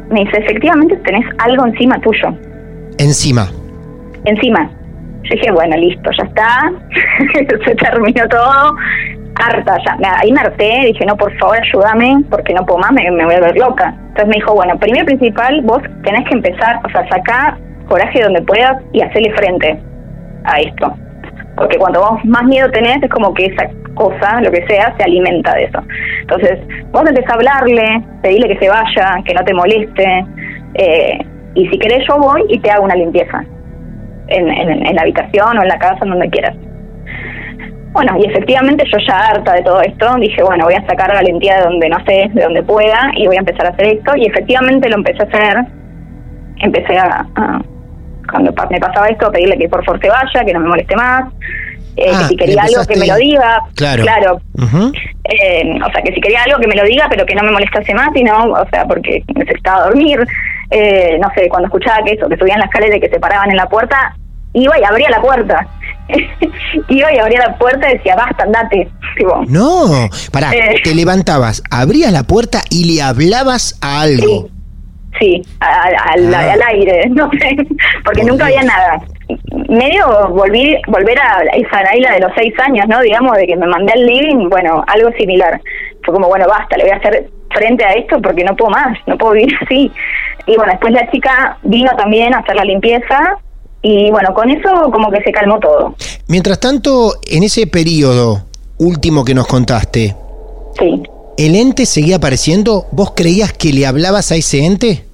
[0.10, 2.30] me dice, efectivamente tenés algo encima tuyo.
[3.00, 3.48] encima.
[4.26, 4.70] encima.
[5.24, 6.72] Yo dije, bueno, listo, ya está,
[7.66, 8.76] se terminó todo,
[9.36, 9.98] harta ya.
[10.22, 13.36] Ahí me harté, dije, no, por favor, ayúdame, porque no puedo más, me, me voy
[13.36, 13.94] a ver loca.
[14.10, 18.42] Entonces me dijo, bueno, primero principal, vos tenés que empezar, o sea, sacar coraje donde
[18.42, 19.80] puedas y hacerle frente
[20.46, 20.94] a esto.
[21.56, 25.04] Porque cuando vos más miedo tenés, es como que esa cosa, lo que sea, se
[25.04, 25.80] alimenta de eso.
[26.22, 26.60] Entonces,
[26.92, 30.26] vos empezás a hablarle, pedirle que se vaya, que no te moleste,
[30.76, 31.20] eh,
[31.54, 33.44] y si querés yo voy y te hago una limpieza
[34.28, 36.56] en, en, en la habitación o en la casa, en donde quieras.
[37.92, 41.58] Bueno, y efectivamente yo ya harta de todo esto, dije, bueno, voy a sacar valentía
[41.58, 44.26] de donde no sé, de donde pueda, y voy a empezar a hacer esto, y
[44.26, 45.66] efectivamente lo empecé a hacer,
[46.58, 47.28] empecé a-
[48.30, 51.32] cuando me pasaba esto, pedirle que por favor se vaya, que no me moleste más,
[51.96, 54.04] eh, Ah, que si le quería algo que me lo diga, Claro.
[54.04, 54.42] claro,
[55.26, 57.52] eh, o sea, que si quería algo que me lo diga, pero que no me
[57.52, 60.20] molestase más, y no, o sea, porque necesitaba dormir.
[60.72, 63.52] Eh, no sé, cuando escuchaba que eso, que subían las escaleras y que se paraban
[63.52, 64.16] en la puerta,
[64.54, 65.68] iba y abría la puerta.
[66.90, 68.90] iba y abría la puerta y decía, basta, andate.
[69.18, 70.82] Tipo, No, pará, Eh.
[70.84, 74.48] te levantabas, abrías la puerta y le hablabas a algo.
[74.48, 74.52] Sí,
[75.60, 76.54] al, al- Ah.
[76.54, 77.56] al aire, no sé,
[78.04, 78.58] porque Por nunca Dios.
[78.60, 79.02] había nada.
[79.70, 83.00] Medio volví, volver a esa Naila de los seis años, ¿no?
[83.02, 85.60] Digamos, de que me mandé al living, bueno, algo similar.
[86.04, 88.98] Fue como, bueno, basta, le voy a hacer frente a esto porque no puedo más,
[89.08, 89.92] no puedo vivir así.
[90.48, 93.38] Y bueno, después la chica vino también a hacer la limpieza
[93.82, 95.96] y bueno, con eso como que se calmó todo.
[96.28, 98.46] Mientras tanto, en ese periodo
[98.80, 100.16] último que nos contaste,
[100.80, 101.04] Sí,
[101.38, 102.86] ¿el ente seguía apareciendo?
[102.92, 105.06] ¿Vos creías que le hablabas a ese ente?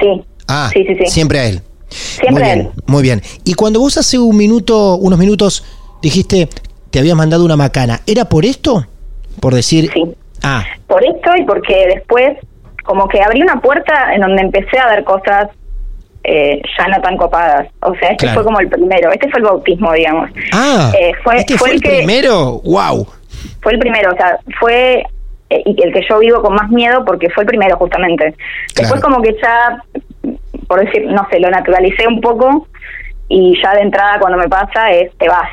[0.00, 0.22] sí.
[0.52, 1.06] Ah, sí, sí, sí.
[1.06, 1.60] siempre a él.
[1.88, 2.82] Siempre muy a bien, él.
[2.86, 3.22] muy bien.
[3.44, 5.64] Y cuando vos hace un minuto, unos minutos,
[6.02, 6.48] dijiste,
[6.90, 8.84] te habías mandado una macana, ¿era por esto?
[9.40, 10.02] Por decir, Sí.
[10.42, 12.36] ah, por esto y porque después
[12.84, 15.50] como que abrí una puerta en donde empecé a ver cosas
[16.24, 17.68] eh, ya no tan copadas.
[17.82, 18.34] O sea, este Claro.
[18.40, 20.30] fue como el primero, este fue el bautismo, digamos.
[20.52, 23.06] ah, Eh, fue, este fue fue, el el que primero, wow.
[23.62, 25.04] fue el primero, o sea, fue
[25.50, 28.34] eh, y el que yo vivo con más miedo porque fue el primero justamente.
[28.74, 29.02] Después Claro.
[29.02, 29.82] como que ya,
[30.68, 32.66] por decir, no sé, lo naturalicé un poco
[33.28, 35.48] y ya de entrada cuando me pasa es te vas,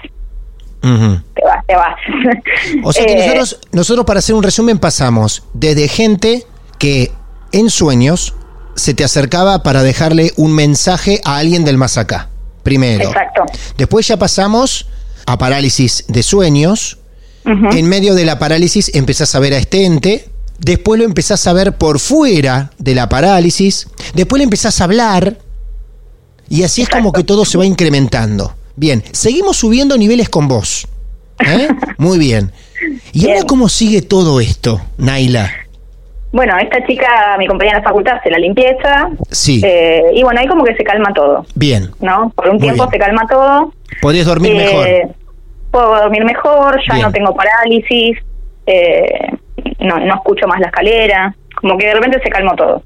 [0.82, 1.96] te vas, te vas.
[2.84, 6.44] O sea que Eh, nosotros, nosotros para hacer un resumen pasamos desde gente
[6.80, 7.12] que
[7.52, 8.36] en sueños
[8.76, 12.30] se te acercaba para dejarle un mensaje a alguien del más acá.
[12.64, 13.06] Primero.
[13.10, 13.44] Exacto.
[13.78, 14.88] Después ya pasamos
[15.26, 17.00] a parálisis de sueños.
[17.48, 20.26] En medio de la parálisis empezás a ver a este ente.
[20.60, 23.88] Después lo empezás a ver por fuera de la parálisis.
[24.14, 25.38] Después le empezás a hablar.
[26.50, 28.54] Y así es como que todo se va incrementando.
[28.76, 30.88] Bien, seguimos subiendo niveles con vos.
[31.40, 31.68] ¿Eh?
[31.98, 32.52] Muy bien.
[33.14, 35.52] ¿Y ahora cómo sigue todo esto, Naila?
[36.32, 39.10] Bueno, esta chica, mi compañera de facultad, hace la limpieza.
[39.32, 39.62] Sí.
[39.64, 41.90] eh, y bueno, ahí como que se calma todo, Bien.
[42.02, 42.32] ¿no?
[42.36, 42.92] Por un Muy tiempo bien.
[42.92, 43.74] se calma todo.
[44.02, 45.16] Podés dormir Eh, mejor.
[45.78, 47.06] Puedo dormir mejor, ya Bien.
[47.06, 48.18] no tengo parálisis,
[48.66, 49.28] eh,
[49.80, 51.36] no, no escucho más la escalera.
[51.62, 52.82] Como que de repente se calmó todo.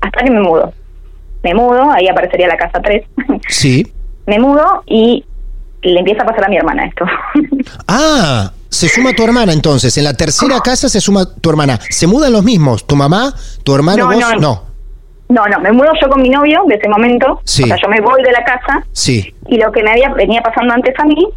[0.00, 0.72] Hasta que me mudo.
[1.42, 3.02] Me mudo, ahí aparecería la casa 3.
[3.48, 3.86] Sí.
[4.26, 5.22] me mudo y
[5.82, 7.04] le empieza a pasar a mi hermana esto.
[7.88, 9.96] Ah, se suma tu hermana entonces.
[9.98, 11.78] En la tercera casa se suma tu hermana.
[11.90, 12.86] ¿Se mudan los mismos?
[12.86, 13.32] ¿Tu mamá?
[13.64, 14.04] ¿Tu hermano?
[14.10, 14.18] No, ¿Vos?
[14.18, 14.40] no.
[14.40, 14.62] no.
[15.28, 17.40] no, no, me mudo yo con mi novio de ese momento.
[17.44, 17.64] Sí.
[17.64, 19.34] O sea, yo me voy de la casa Sí.
[19.48, 21.28] y lo que me había venía pasando antes a mí,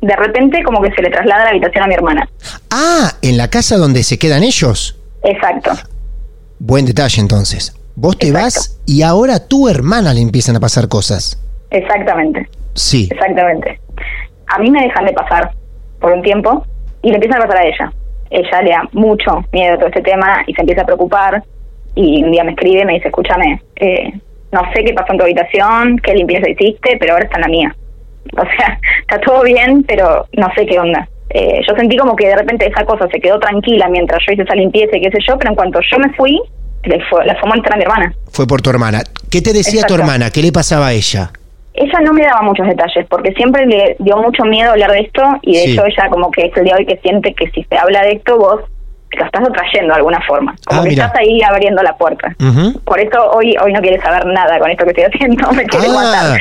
[0.00, 2.28] de repente como que se le traslada la habitación a mi hermana.
[2.70, 4.98] Ah, en la casa donde se quedan ellos.
[5.22, 5.70] Exacto.
[6.58, 7.74] Buen detalle entonces.
[7.96, 8.44] Vos te Exacto.
[8.44, 11.42] vas y ahora a tu hermana le empiezan a pasar cosas.
[11.70, 12.48] Exactamente.
[12.74, 13.08] Sí.
[13.10, 13.80] Exactamente.
[14.46, 15.52] A mí me dejan de pasar
[16.00, 16.64] por un tiempo
[17.02, 17.92] y le empiezan a pasar a ella.
[18.30, 21.42] Ella le da mucho miedo a todo este tema y se empieza a preocupar
[21.94, 24.12] y un día me escribe y me dice, escúchame, eh,
[24.52, 27.48] no sé qué pasó en tu habitación, qué limpieza hiciste, pero ahora está en la
[27.48, 27.76] mía.
[28.36, 31.08] o sea, está todo bien, pero no sé qué onda.
[31.30, 34.42] Eh, yo sentí como que de repente esa cosa se quedó tranquila mientras yo hice
[34.42, 36.40] esa limpieza y qué sé yo, pero en cuanto yo me fui,
[36.84, 38.12] le fue, la fue a mi hermana.
[38.32, 39.02] Fue por tu hermana.
[39.30, 40.30] ¿Qué te decía tu hermana?
[40.30, 41.30] ¿Qué le pasaba a ella?
[41.72, 45.22] Ella no me daba muchos detalles porque siempre le dio mucho miedo hablar de esto
[45.42, 45.72] y de Sí.
[45.72, 48.02] hecho ella como que es el día de hoy que siente que si se habla
[48.02, 48.62] de esto vos
[49.18, 51.06] lo estás atrayendo de alguna forma, como Ah, que mira.
[51.06, 52.34] estás ahí abriendo la puerta.
[52.84, 55.86] Por eso hoy hoy no quiere saber nada con esto que estoy haciendo, me quiere
[55.88, 56.40] Ah, matar.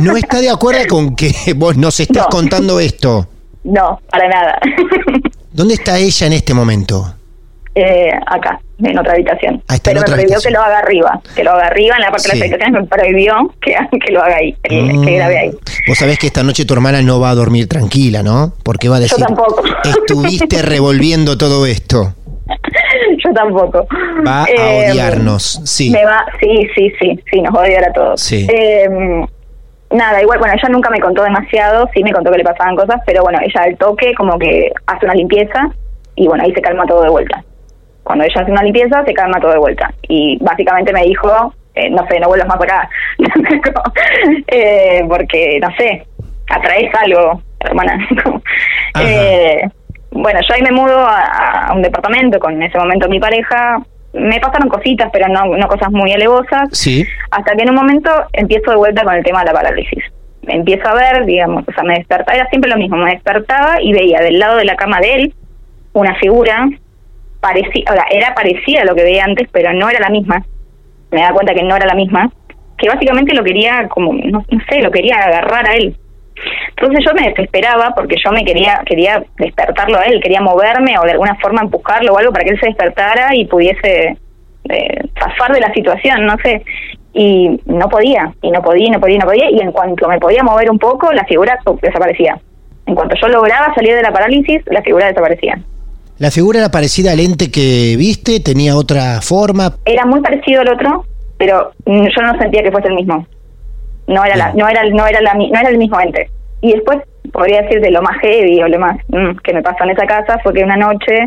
[0.00, 2.28] no está de acuerdo con que vos nos estás No.
[2.28, 3.26] contando esto.
[3.64, 4.58] no, para nada.
[5.52, 7.14] ¿Dónde está ella en este momento?
[7.76, 9.62] eh, acá, en otra habitación.
[9.68, 10.52] Ah, está en Pero otra me prohibió habitación.
[10.52, 12.28] que lo haga arriba, que lo haga arriba en la parte Sí.
[12.30, 15.04] de las habitaciones me prohibió que, que lo haga ahí, que, que Mm.
[15.16, 15.50] grabe ahí.
[15.86, 18.52] Vos sabés que esta noche tu hermana no va a dormir tranquila, ¿no?
[18.64, 19.62] Porque va a decir, tampoco.
[19.84, 22.14] estuviste revolviendo todo esto.
[23.24, 23.86] Yo tampoco.
[24.26, 25.90] Va a Eh, odiarnos, sí.
[25.90, 28.20] Me va, sí, sí, sí, sí, nos va a odiar a todos.
[28.20, 28.46] Sí.
[28.52, 28.88] Eh,
[29.90, 33.00] nada, igual, bueno, ella nunca me contó demasiado, sí me contó que le pasaban cosas,
[33.06, 35.70] pero bueno, ella al toque como que hace una limpieza
[36.16, 37.42] y bueno, ahí se calma todo de vuelta.
[38.04, 39.92] Cuando ella hace una limpieza, se calma todo de vuelta.
[40.08, 42.88] Y básicamente me dijo, eh, no sé, no vuelvas más acá.
[44.46, 46.06] eh, porque, no sé,
[46.48, 47.98] atraes algo, hermana.
[48.96, 49.60] Eh,
[50.12, 53.82] bueno, yo ahí me mudo a, a un departamento con en ese momento mi pareja.
[54.12, 56.68] Me pasaron cositas, pero no, no cosas muy alevosas.
[56.70, 57.04] Sí.
[57.32, 60.04] Hasta que en un momento empiezo de vuelta con el tema de la parálisis.
[60.42, 63.82] Me empiezo a ver, digamos, o sea, me despertaba, era siempre lo mismo, me despertaba
[63.82, 65.34] y veía del lado de la cama de él
[65.94, 66.68] una figura
[67.52, 70.44] sea, era parecida a lo que veía antes, pero no era la misma.
[71.10, 72.30] Me daba cuenta que no era la misma,
[72.78, 75.96] que básicamente lo quería como, no, no sé, lo quería agarrar a él.
[76.76, 81.02] Entonces yo me desesperaba porque yo me quería quería despertarlo a él, quería moverme o
[81.02, 84.16] de alguna forma empujarlo o algo para que él se despertara y pudiese
[84.68, 86.62] eh, zafar de la situación, no sé.
[87.12, 89.50] Y no podía, y no podía, y no podía, y no podía.
[89.50, 92.36] Y en cuanto me podía mover un poco, la figura desaparecía.
[92.86, 95.58] En cuanto yo lograba salir de la parálisis, la figura desaparecía.
[96.18, 98.40] ¿La figura era parecida al ente que viste?
[98.40, 99.74] ¿Tenía otra forma?
[99.84, 101.04] Era muy parecido al otro,
[101.38, 103.26] pero mm, yo no sentía que fuese el mismo.
[104.06, 106.28] No era la, no era, no era la, mi- no era el mismo ente.
[106.60, 106.98] Y después
[107.32, 110.06] podría decir de lo más heavy o lo más mm, que me pasó en esa
[110.06, 111.26] casa fue que una noche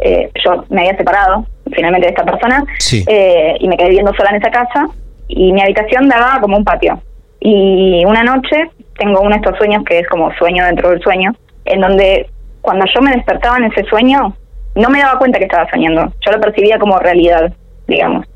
[0.00, 3.04] eh, yo me había separado finalmente de esta persona Sí.
[3.08, 4.86] eh, y me quedé viviendo sola en esa casa
[5.26, 7.00] y mi habitación daba como un patio.
[7.40, 11.32] Y una noche tengo uno de estos sueños que es como sueño dentro del sueño,
[11.64, 12.28] en donde
[12.60, 14.34] cuando yo me despertaba en ese sueño
[14.74, 17.52] no me daba cuenta que estaba soñando, yo lo percibía como realidad,
[17.86, 18.26] digamos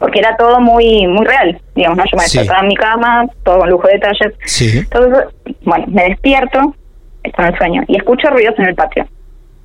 [0.00, 2.04] porque era todo muy muy real, digamos, ¿no?
[2.04, 2.38] Yo me Sí.
[2.38, 4.34] despertaba en mi cama, todo con lujo de detalles.
[4.46, 4.78] Sí.
[4.78, 5.26] Entonces,
[5.62, 6.74] bueno, me despierto,
[7.22, 9.06] estoy en el sueño, y escucho ruidos en el patio.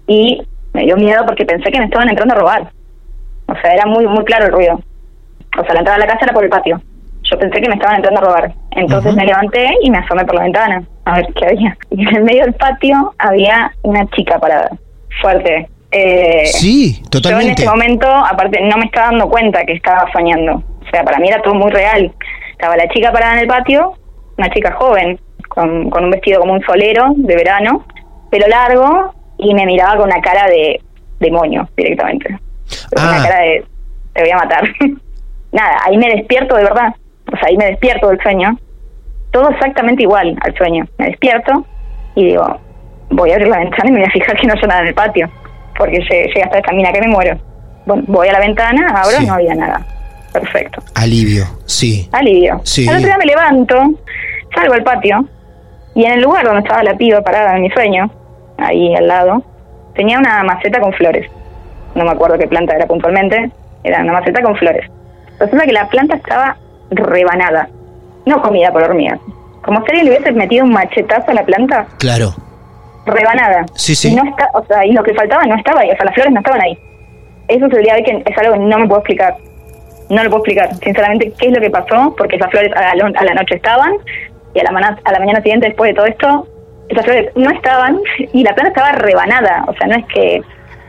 [0.06, 2.72] Y me dio miedo porque pensé que me estaban entrando a robar.
[3.48, 4.80] O sea, era muy muy claro el ruido.
[5.58, 6.80] O sea, la entrada a la casa era por el patio.
[7.32, 8.54] Yo pensé que me estaban entrando a robar.
[8.72, 11.78] Entonces me levanté y me asomé por la ventana a ver qué había.
[11.92, 14.70] Y en el medio del patio había una chica parada,
[15.22, 15.70] fuerte.
[15.92, 17.62] Eh, Sí, yo en totalmente.
[17.64, 20.56] ese momento, aparte, no me estaba dando cuenta que estaba soñando.
[20.86, 22.12] O sea, para mí era todo muy real.
[22.52, 23.94] Estaba la chica parada en el patio,
[24.38, 27.86] una chica joven, con, con un vestido como un solero de verano,
[28.30, 30.80] pelo largo, y me miraba con una cara de
[31.20, 32.38] demonio directamente.
[32.98, 33.10] Ah.
[33.16, 33.66] Una cara de,
[34.14, 34.64] te voy a matar.
[35.52, 36.94] Nada, ahí me despierto de verdad.
[37.40, 38.58] Sea, ahí me despierto del sueño.
[39.32, 40.86] Todo exactamente igual al sueño.
[40.98, 41.66] Me despierto
[42.16, 42.60] y digo,
[43.12, 44.88] voy a abrir la ventana y me voy a fijar que no haya nada en
[44.88, 45.30] el patio.
[45.78, 47.38] Porque lle- llega hasta esta mina que me muero.
[47.86, 49.26] Bueno, voy a la ventana, abro, Sí.
[49.26, 49.86] no había nada.
[50.34, 50.82] Perfecto.
[50.96, 52.08] Alivio, sí.
[52.12, 52.62] Alivio.
[52.64, 52.88] Sí.
[52.88, 53.76] Al otro día me levanto,
[54.54, 55.26] salgo al patio
[55.96, 58.12] y en el lugar donde estaba la piba parada en mi sueño,
[58.58, 59.44] ahí al lado,
[59.96, 61.30] tenía una maceta con flores.
[61.96, 63.50] No me acuerdo qué planta era puntualmente,
[63.84, 64.86] era una maceta con flores.
[65.40, 66.58] Resulta que la planta estaba
[66.92, 67.70] rebanada,
[68.26, 69.20] no comida por hormigas.
[69.64, 72.34] Como si alguien le hubiese metido un machetazo a la planta, Claro.
[73.06, 73.66] rebanada.
[73.76, 74.12] Sí, sí.
[74.12, 76.14] Y no está, o sea, y lo que faltaba no estaba ahí, o sea, las
[76.16, 76.78] flores no estaban ahí.
[77.48, 79.36] Eso es el día de hoy que es algo que no me puedo explicar.
[80.10, 83.06] No lo puedo explicar, sinceramente, qué es lo que pasó, porque esas flores a la,
[83.16, 83.92] a la noche estaban
[84.54, 86.48] y a la, mana- a la mañana siguiente, después de todo esto,
[86.90, 88.00] esas flores no estaban
[88.34, 89.66] y la planta estaba rebanada.
[89.68, 90.42] O sea, no es que,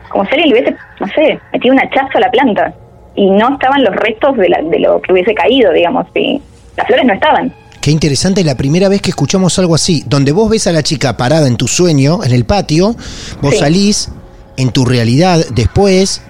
[0.09, 2.73] como si alguien le hubiese, no sé, metido un hachazo a la planta
[3.15, 6.41] y no estaban los restos de, la- de lo que hubiese caído, digamos, y
[6.77, 7.53] las flores no estaban.
[7.81, 11.17] Qué interesante, la primera vez que escuchamos algo así, donde vos ves a la chica
[11.17, 12.95] parada en tu sueño, en el patio,
[13.41, 13.59] vos Sí.
[13.59, 14.09] salís,
[14.57, 16.21] en tu realidad después,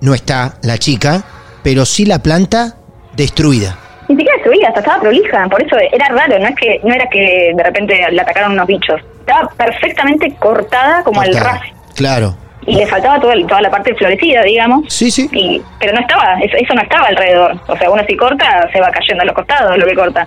[0.00, 1.24] no está la chica,
[1.62, 2.76] pero sí la planta
[3.16, 3.76] destruida.
[4.08, 7.06] Ni siquiera destruida, hasta estaba prolija, por eso era raro, no es que no era
[7.10, 11.52] que de repente la atacaron unos bichos, estaba perfectamente cortada como el Cortada.
[11.58, 11.62] ras
[11.94, 12.36] Claro.
[12.68, 14.84] Y le faltaba toda, toda la parte florecida, digamos.
[14.92, 15.28] Sí, sí.
[15.32, 17.56] Y, pero no estaba, eso, eso no estaba alrededor.
[17.66, 20.26] O sea, uno si corta, se va cayendo a los costados lo que corta.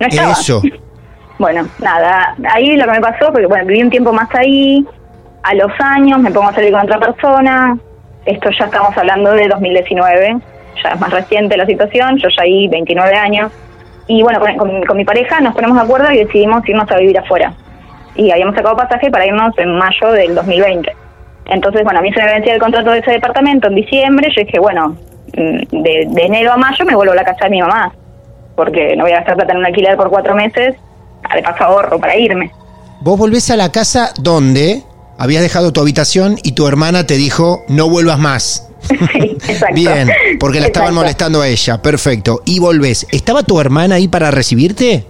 [0.00, 0.32] No estaba.
[0.32, 0.60] Eso.
[1.38, 4.86] Bueno, nada, ahí lo que me pasó, porque bueno, viví un tiempo más ahí,
[5.42, 7.76] a los años me pongo a salir con otra persona,
[8.26, 10.36] esto ya estamos hablando de 2019,
[10.84, 13.50] ya es más reciente la situación, yo ya ahí 29 años,
[14.06, 16.96] y bueno, con, con- con mi pareja nos ponemos de acuerdo y decidimos irnos a
[16.98, 17.52] vivir afuera.
[18.14, 20.92] Y habíamos sacado pasaje para irnos en mayo del 2020.
[21.46, 24.44] Entonces, bueno, a mí se me vencía el contrato de ese departamento en diciembre, yo
[24.44, 24.96] dije, bueno,
[25.36, 27.92] mm, de, de enero a mayo me vuelvo a la casa de mi mamá,
[28.54, 30.76] porque no voy a gastar plata en un alquiler por cuatro meses,
[31.34, 32.50] de paso ahorro para irme.
[33.00, 34.82] Vos volvés a la casa donde
[35.18, 38.68] habías dejado tu habitación y tu hermana te dijo no vuelvas más.
[39.12, 39.74] Sí, exacto.
[39.76, 41.80] Bien, porque la estaban molestando a ella.
[41.80, 42.42] Perfecto.
[42.44, 43.06] Y volvés.
[43.12, 45.04] ¿Estaba tu hermana ahí para recibirte?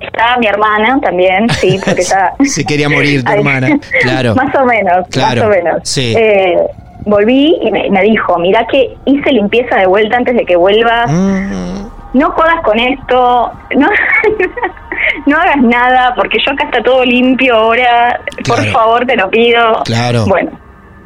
[0.00, 2.32] Estaba mi hermana también, sí, porque está...
[2.44, 3.68] Se quería morir tu hermana.
[4.02, 4.34] Claro.
[4.34, 5.80] Más o menos, Claro, más o menos.
[5.84, 6.14] sí.
[6.16, 6.56] Eh,
[7.04, 11.10] volví y me, me dijo, mira que hice limpieza de vuelta antes de que vuelvas,
[11.10, 13.88] Mm, no jodas con esto, no,
[15.26, 19.82] no hagas nada, porque yo acá está todo limpio ahora, por favor te lo pido.
[19.84, 20.24] Claro.
[20.26, 20.50] Bueno,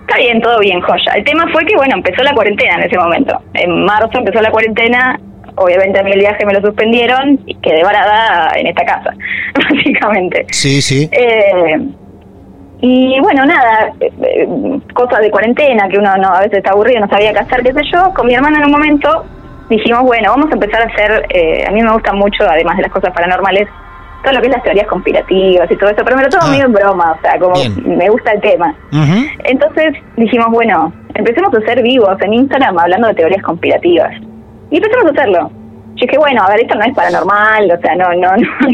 [0.01, 1.13] está bien, todo bien, joya.
[1.15, 3.41] El tema fue que, bueno, empezó la cuarentena en ese momento.
[3.55, 5.19] En marzo empezó la cuarentena,
[5.57, 9.11] obviamente a mí el viaje me lo suspendieron y quedé varada en esta casa,
[9.71, 10.47] básicamente.
[10.51, 11.09] sí, sí.
[11.13, 11.79] Eh,
[12.81, 14.49] y bueno, nada, eh, eh,
[14.93, 17.73] cosas de cuarentena, que uno no a veces está aburrido, no sabía qué hacer, qué
[17.73, 18.13] sé yo.
[18.15, 19.25] Con mi hermana en un momento
[19.71, 22.83] dijimos, bueno, vamos a empezar a hacer, eh, a mí me gusta mucho, además de
[22.83, 23.67] las cosas paranormales,
[24.23, 26.51] todo lo que es las teorías conspirativas y todo eso, pero me lo tomo Ah.
[26.51, 27.97] medio en broma, o sea, como Bien.
[27.99, 28.75] me gusta el tema.
[29.45, 34.13] Entonces dijimos, bueno, empecemos a hacer vivos en Instagram hablando de teorías conspirativas.
[34.71, 35.51] Y empezamos a hacerlo.
[35.97, 38.69] Yo dije, bueno, a ver, esto no es paranormal, o sea, no, no, no,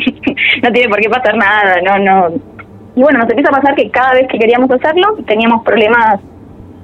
[0.63, 2.35] no tiene por qué pasar nada, no, no.
[2.97, 6.21] Y bueno, nos empieza a pasar que cada vez que queríamos hacerlo teníamos problemas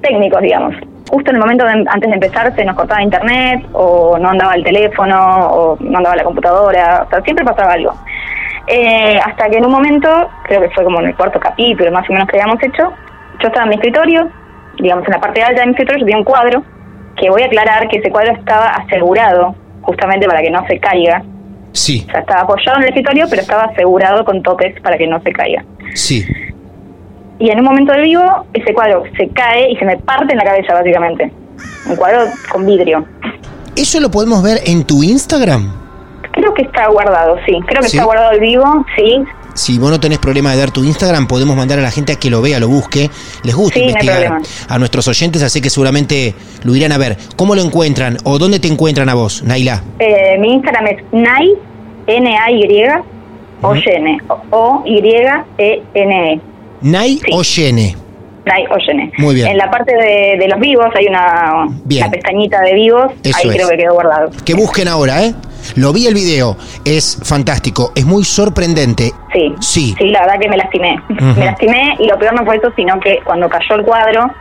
[0.01, 0.75] técnicos, digamos.
[1.09, 4.53] Justo en el momento de- antes de empezar se nos cortaba internet, o no andaba
[4.53, 5.17] el teléfono,
[5.47, 7.93] o no andaba la computadora, o sea, siempre pasaba algo.
[8.67, 10.09] Eh, hasta que en un momento,
[10.43, 12.91] creo que fue como en el cuarto capítulo más o menos que habíamos hecho,
[13.39, 14.27] yo estaba en mi escritorio,
[14.77, 16.63] digamos en la parte alta de mi escritorio yo tenía un cuadro,
[17.19, 21.23] que voy a aclarar que ese cuadro estaba asegurado justamente para que no se caiga.
[21.73, 25.07] Sí, O sea, estaba apoyado en el escritorio, pero estaba asegurado con toques para que
[25.07, 25.63] no se caiga.
[25.93, 26.25] sí.
[27.39, 30.39] Y en un momento del vivo, ese cuadro se cae y se me parte en
[30.39, 31.31] la cabeza, básicamente.
[31.87, 33.05] Un cuadro con vidrio.
[33.75, 35.71] ¿Eso lo podemos ver en tu Instagram?
[36.31, 37.59] Creo que está guardado, sí.
[37.67, 37.97] Creo que ¿Sí?
[37.97, 39.23] está guardado el vivo, sí.
[39.57, 42.15] Si vos no tenés problema de dar tu Instagram, podemos mandar a la gente a
[42.15, 43.09] que lo vea, lo busque.
[43.43, 44.39] Les gusta Sí, investigar
[44.69, 47.17] a nuestros oyentes, así que seguramente lo irán a ver.
[47.35, 49.83] ¿Cómo lo encuentran o dónde te encuentran a vos, Naila?
[49.99, 51.53] Eh, mi Instagram es Nay,
[52.05, 52.63] N-A-Y,
[53.63, 54.19] Oyene,
[54.51, 56.39] O-Y-E-N-E.
[56.81, 57.19] Nay.
[57.31, 57.95] Oyene.
[58.45, 59.11] Nay Oyene.
[59.17, 59.47] Muy bien.
[59.47, 63.49] En la parte de, de los vivos hay una, una pestañita de vivos, Eso ahí
[63.49, 63.55] es.
[63.55, 64.29] creo que quedó guardado.
[64.45, 65.33] Que busquen ahora, ¿eh?
[65.75, 69.11] Lo vi el video, es fantástico, es muy sorprendente.
[69.33, 69.95] Sí, Sí.
[69.99, 70.99] la verdad que me lastimé.
[71.09, 74.31] Me lastimé y lo peor no fue eso, sino que cuando cayó el cuadro,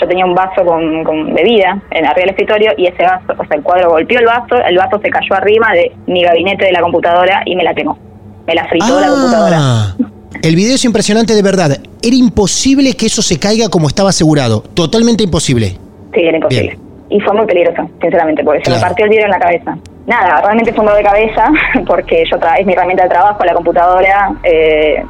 [0.00, 3.44] yo tenía un vaso con, con bebida en arriba del escritorio y ese vaso, o
[3.46, 6.72] sea, el cuadro golpeó el vaso, el vaso se cayó arriba de mi gabinete de
[6.72, 7.98] la computadora y me la quemó.
[8.46, 9.56] Me la fritó la computadora.
[9.60, 9.94] Ah,
[10.42, 11.70] el video es impresionante de verdad.
[12.00, 14.60] Era imposible que eso se caiga como estaba asegurado.
[14.74, 15.76] Totalmente imposible.
[16.14, 16.68] Sí, era imposible.
[16.76, 16.88] Bien.
[17.10, 18.88] Y fue muy peligroso, sinceramente, porque se me Claro.
[18.88, 19.78] partió el vidrio en la cabeza.
[20.08, 21.44] Nada, realmente fue un dolor de cabeza,
[21.86, 24.30] porque yo es mi herramienta de trabajo, la computadora.
[24.42, 25.04] eh,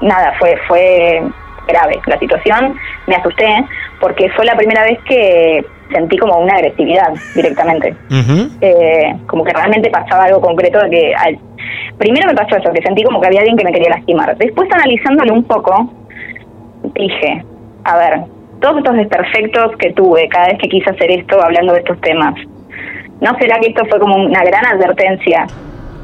[0.00, 1.22] nada, fue fue
[1.68, 2.74] grave la situación.
[3.06, 3.46] Me asusté,
[4.00, 7.94] porque fue la primera vez que sentí como una agresividad directamente.
[8.62, 11.38] Eh, como que realmente pasaba algo concreto de que al-
[11.98, 14.34] primero me pasó eso, que sentí como que había alguien que me quería lastimar.
[14.38, 15.92] Después analizándolo un poco,
[16.94, 17.44] dije,
[17.84, 18.20] a ver,
[18.60, 22.34] todos estos desperfectos que tuve cada vez que quise hacer esto hablando de estos temas,
[23.22, 25.46] ¿no será que esto fue como una gran advertencia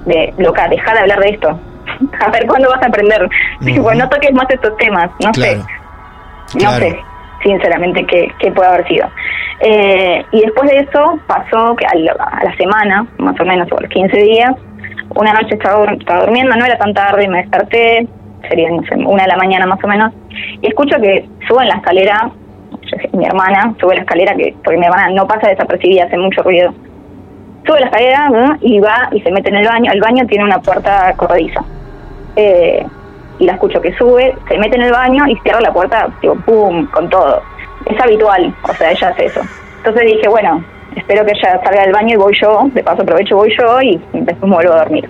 [0.07, 1.48] de, loca, deja de hablar de esto?
[2.26, 3.28] A ver, ¿cuándo vas a aprender?
[3.64, 5.61] Tipo, no toques más estos temas, no Claro.
[5.62, 5.66] sé.
[6.54, 6.76] No Claro.
[6.87, 6.98] sé,
[7.42, 9.07] sinceramente, qué, qué puede haber sido.
[9.61, 13.68] Eh, y después de eso pasó que a la, a la semana, más o menos,
[13.72, 14.52] o los 15 días,
[15.16, 18.06] una noche estaba, dur- estaba durmiendo, no era tan tarde, y me desperté,
[18.48, 20.12] sería no sé, una de la mañana más o menos,
[20.62, 22.31] y escucho que subo en la escalera,
[23.12, 26.73] mi hermana sube la escalera, que porque mi hermana no pasa desapercibida, hace mucho ruido.
[27.69, 28.56] Sube la escalera ¿no?
[28.62, 29.92] y va y se mete en el baño.
[29.92, 31.60] El baño tiene una puerta corrediza.
[32.35, 32.85] Eh,
[33.38, 36.35] y la escucho que sube, se mete en el baño y cierra la puerta, tipo,
[36.37, 37.42] pum, con todo.
[37.85, 39.40] Es habitual, o sea, ella hace eso.
[39.77, 40.64] Entonces dije, bueno,
[40.96, 44.00] espero que ella salga del baño y voy yo, de paso aprovecho, voy yo y
[44.12, 45.08] después me vuelvo a dormir.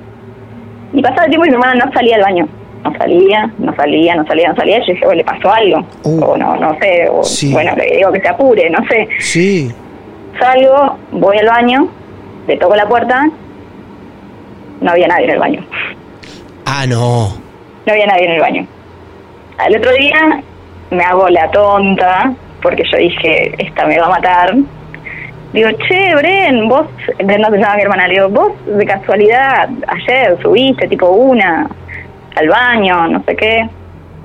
[0.92, 2.48] Y pasaba el tiempo y mi hermana no salía del baño.
[2.84, 4.78] No salía, no salía, no salía, no salía.
[4.80, 5.84] Yo dije, bueno, le pasó algo.
[6.04, 6.24] Uh.
[6.24, 7.52] o no, no sé, o Sí.
[7.52, 9.08] bueno, le digo que se apure, no sé.
[9.20, 9.72] Sí.
[10.38, 11.88] Salgo, voy al baño,
[12.48, 13.28] le toco la puerta,
[14.80, 15.64] no había nadie en el baño.
[16.64, 17.28] Ah, no.
[17.86, 18.66] No había nadie en el baño.
[19.58, 20.42] Al otro día
[20.90, 22.32] me hago la tonta,
[22.62, 24.54] porque yo dije, esta me va a matar.
[25.52, 26.86] Digo, che, Bren, vos,
[27.22, 31.68] Brenda se llama mi hermana, le digo, vos de casualidad ayer subiste tipo una
[32.36, 33.68] al baño, no sé qué.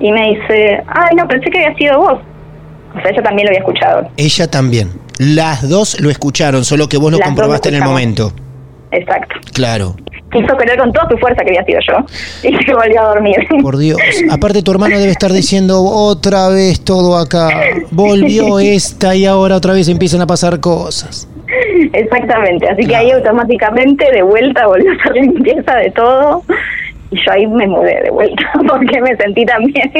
[0.00, 2.18] Y me dice, ay, no, pensé que había sido vos.
[2.96, 4.08] O sea, ella también lo había escuchado.
[4.16, 5.03] Ella también.
[5.18, 8.32] Las dos lo escucharon, solo que vos lo Las dos lo comprobaste en el momento.
[8.90, 9.34] Exacto.
[9.52, 9.96] Claro.
[10.32, 12.48] Quiso creer con toda su fuerza que había sido yo.
[12.48, 13.36] Y se volvió a dormir.
[13.62, 13.98] Por Dios.
[14.30, 17.48] Aparte tu hermano debe estar diciendo otra vez todo acá.
[17.92, 21.28] Volvió esta y ahora otra vez empiezan a pasar cosas.
[21.92, 26.42] Exactamente, así que ahí automáticamente de vuelta volvió a hacer limpieza de todo
[27.10, 29.92] y yo ahí me mudé de vuelta porque me sentí también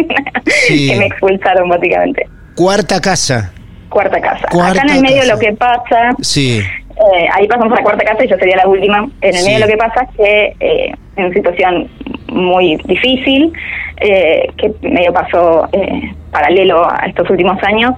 [0.67, 0.89] Sí.
[0.91, 2.27] que me expulsaron básicamente.
[2.57, 3.53] Cuarta casa.
[3.95, 4.49] Cuarta casa.
[4.51, 5.35] Cuarta Acá en el medio casa.
[5.35, 6.59] lo que pasa, Sí.
[6.61, 8.99] eh, ahí pasamos a la cuarta casa y yo sería la última.
[9.21, 9.47] En el Sí.
[9.47, 11.89] medio lo que pasa es que eh, en una situación
[12.29, 13.53] muy difícil,
[14.01, 17.93] eh, que medio pasó eh, paralelo a estos últimos años,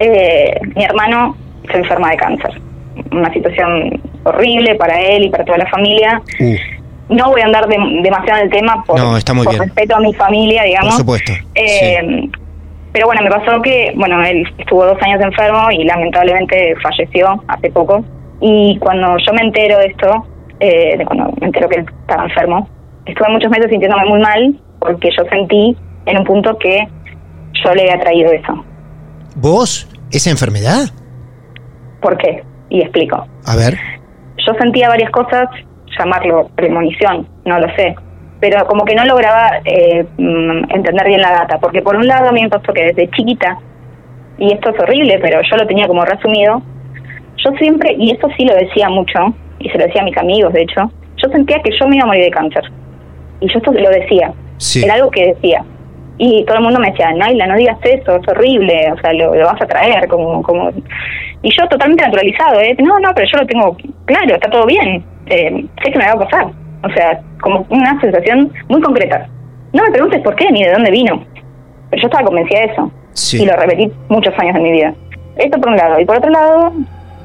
[0.00, 1.36] eh, mi hermano
[1.70, 2.60] se enferma de cáncer.
[3.12, 6.22] Una situación horrible para él y para toda la familia.
[6.40, 6.54] Uh,
[7.10, 10.62] No voy a andar de- demasiado en el tema por, No, respeto a mi familia,
[10.62, 10.94] digamos.
[10.94, 11.32] por supuesto.
[11.54, 12.30] Sí.
[12.94, 17.68] Pero bueno, me pasó que, bueno, él estuvo dos años enfermo y lamentablemente falleció hace
[17.72, 18.04] poco.
[18.40, 20.24] Y cuando yo me entero de esto,
[20.60, 22.68] eh, de cuando me entero que él estaba enfermo,
[23.04, 25.76] estuve muchos meses sintiéndome muy mal porque yo sentí
[26.06, 26.86] en un punto que
[27.64, 28.64] yo le había traído eso.
[29.34, 29.88] ¿Vos?
[30.12, 30.86] ¿Esa enfermedad?
[32.00, 32.44] ¿Por qué?
[32.68, 33.26] Y explico.
[33.44, 33.76] A ver.
[34.46, 35.48] yo sentía varias cosas,
[35.98, 37.96] llamarlo premonición, no lo sé,
[38.44, 42.28] pero como que no lograba eh, mm, entender bien la data, porque por un lado
[42.28, 43.56] a mí me pasó que desde chiquita,
[44.36, 46.60] y esto es horrible, pero yo lo tenía como resumido,
[47.38, 50.52] yo siempre, y esto sí lo decía mucho, y se lo decía a mis amigos
[50.52, 52.64] de hecho, yo sentía que yo me iba a morir de cáncer,
[53.40, 54.84] y yo esto lo decía, Sí.
[54.84, 55.64] era algo que decía.
[56.18, 59.34] Y todo el mundo me decía, Naila, no digas eso, es horrible, o sea, lo,
[59.34, 60.70] lo vas a traer, como, como...
[61.40, 62.76] Y yo totalmente naturalizado, ¿eh?
[62.78, 66.12] No, no, pero yo lo tengo claro, está todo bien, eh, sé que me va
[66.12, 66.63] a pasar.
[66.84, 69.26] O sea, como una sensación muy concreta.
[69.72, 71.24] No me preguntes por qué ni de dónde vino,
[71.90, 72.90] pero yo estaba convencida de eso.
[73.12, 73.42] Sí.
[73.42, 74.94] Y lo repetí muchos años de mi vida.
[75.36, 75.98] Esto por un lado.
[76.00, 76.72] Y por otro lado,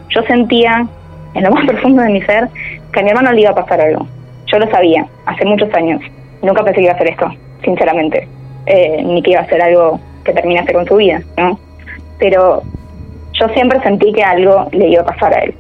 [0.10, 0.88] yo sentía
[1.34, 2.48] en lo más profundo de mi ser
[2.92, 4.08] que a mi hermano le iba a pasar algo.
[4.48, 6.02] Yo lo sabía, hace muchos años.
[6.42, 7.32] Nunca pensé que iba a hacer esto,
[7.64, 8.28] sinceramente.
[8.66, 11.60] Eh, ni que iba a hacer algo que terminase con su vida, ¿no?
[12.18, 12.64] Pero
[13.34, 15.54] yo siempre sentí que algo le iba a pasar a él.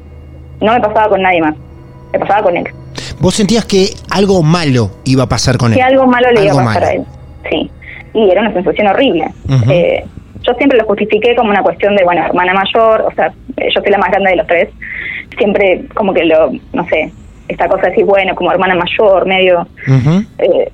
[0.62, 1.56] No me pasaba con nadie más,
[2.14, 2.68] me pasaba con él.
[3.20, 5.78] Vos sentías que algo malo iba a pasar con él.
[5.78, 6.86] Que algo malo le iba a pasar malo.
[6.88, 7.03] a él.
[7.49, 7.72] Sí.
[8.13, 9.26] Y era una sensación horrible.
[9.70, 10.05] Eh,
[10.41, 13.82] yo siempre lo justifiqué como una cuestión de, bueno, hermana mayor, o sea, eh, yo
[13.82, 14.70] soy la más grande de los tres.
[15.38, 17.11] Siempre como que lo, no sé,
[17.47, 19.67] esta cosa de decir, bueno, como hermana mayor, medio...
[20.38, 20.72] Eh,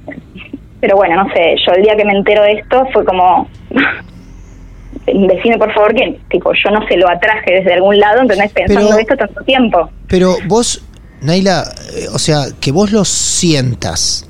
[0.80, 3.48] pero bueno, no sé, yo el día que me entero de esto fue como...
[5.08, 8.52] Decime por favor que tipo yo no se lo atraje desde algún lado, ¿entendés?
[8.54, 9.90] Pensando Pero- esto tanto tiempo.
[10.08, 10.84] Pero vos,
[11.22, 14.26] Naila, eh, o sea, que vos lo sientas,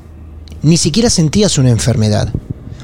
[0.61, 2.29] ni siquiera sentías una enfermedad.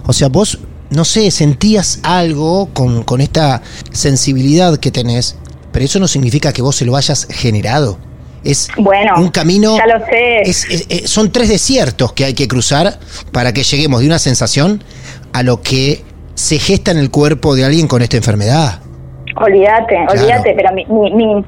[0.05, 5.37] O sea, vos, no sé, sentías algo con, con esta sensibilidad que tenés,
[5.71, 7.97] pero eso no significa que vos se lo hayas generado.
[8.43, 9.77] Es Bueno, un camino.
[9.77, 10.41] ya lo sé.
[10.41, 12.99] es- es- es- son tres desiertos que hay que cruzar
[13.31, 14.83] para que lleguemos de una sensación
[15.31, 18.79] a lo que se gesta en el cuerpo de alguien con esta enfermedad.
[19.35, 20.11] Olvídate, Claro.
[20.21, 21.45] olvídate, pero mi, mi- mi-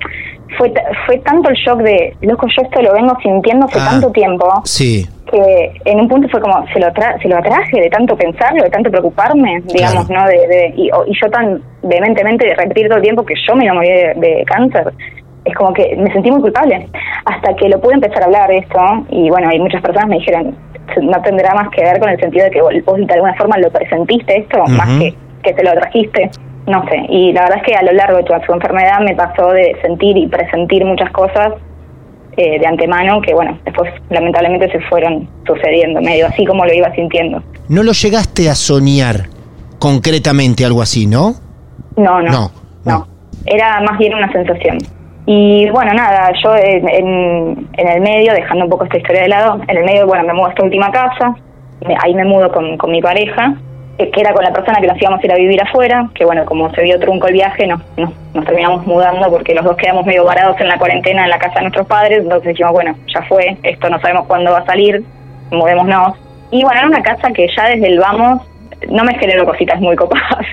[0.58, 0.72] fue,
[1.06, 3.88] fue tanto el shock de, loco, yo esto lo vengo sintiendo hace Ah.
[3.92, 7.82] tanto tiempo, Sí, que en un punto fue como, se lo, tra se lo atraje
[7.82, 10.22] de tanto pensarlo, de tanto preocuparme, digamos, Claro.
[10.26, 10.28] ¿no?
[10.30, 13.64] De, de- y, y yo tan vehementemente de repetir todo el tiempo que yo me
[13.66, 14.94] iba a morir de, de cáncer.
[15.46, 16.88] Es como que me sentí muy culpable.
[17.26, 18.80] Hasta que lo pude empezar a hablar de esto,
[19.10, 20.56] y bueno, hay muchas personas me dijeron,
[21.02, 23.70] no tendrá más que ver con el sentido de que vos de alguna forma lo
[23.72, 26.30] presentiste esto, más que que te lo trajiste.
[26.68, 29.16] No sé, y la verdad es que a lo largo de toda su enfermedad me
[29.16, 31.54] pasó de sentir y presentir muchas cosas
[32.38, 36.90] eh, de antemano que, bueno, después lamentablemente se fueron sucediendo, medio así como lo iba
[36.96, 37.44] sintiendo.
[37.68, 39.26] no lo llegaste a soñar
[39.80, 41.34] concretamente algo así, ¿no?
[41.98, 42.52] No, no, No,
[42.86, 43.08] no.
[43.46, 44.78] Era más bien una sensación.
[45.26, 49.28] Y bueno, nada, yo en, en, en el medio, dejando un poco esta historia de
[49.28, 51.36] lado, en el medio, bueno, me mudo a esta última casa,
[51.86, 53.54] me- ahí me mudo con, con mi pareja,
[53.98, 56.46] que era con la persona que nos íbamos a ir a vivir afuera, que bueno,
[56.46, 60.06] como se vio trunco el viaje, nos, nos, nos terminamos mudando porque los dos quedamos
[60.06, 63.22] medio varados en la cuarentena en la casa de nuestros padres, entonces dijimos, bueno, ya
[63.24, 65.04] fue, esto no sabemos cuándo va a salir,
[65.52, 66.18] mudémonos.
[66.52, 68.42] Y bueno, era una casa que ya desde el vamos
[68.90, 70.46] no me generó cositas muy copadas.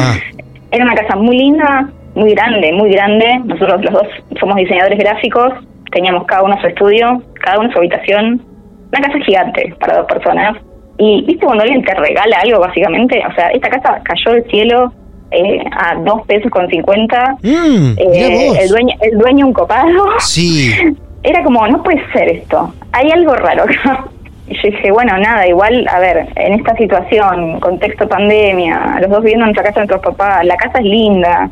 [0.00, 0.14] Ah,
[0.70, 3.40] Era una casa muy linda, muy grande, muy grande.
[3.44, 4.06] Nosotros los dos
[4.40, 5.52] somos diseñadores gráficos,
[5.90, 8.42] teníamos cada uno su estudio, cada uno su habitación,
[8.90, 10.56] una casa gigante para dos personas.
[11.04, 14.92] Y viste cuando alguien te regala algo, básicamente, o sea, esta casa cayó del cielo
[15.32, 17.34] eh, a dos pesos con cincuenta.
[17.42, 20.04] Mm, mirá Eh, el dueño, el dueño un copado.
[20.20, 20.72] Sí,
[21.24, 22.72] Era como, no puede ser esto.
[22.92, 24.04] Hay algo raro acá.
[24.48, 29.20] Y yo dije, bueno, nada, igual, a ver, en esta situación, contexto pandemia, los dos
[29.22, 31.48] viviendo en nuestra casa de nuestros papás, la casa es linda.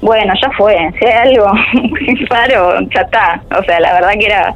[0.00, 0.76] Bueno, ya fue.
[0.98, 1.46] Si hay algo
[2.30, 3.42] raro, ya está.
[3.58, 4.54] O sea, la verdad que era,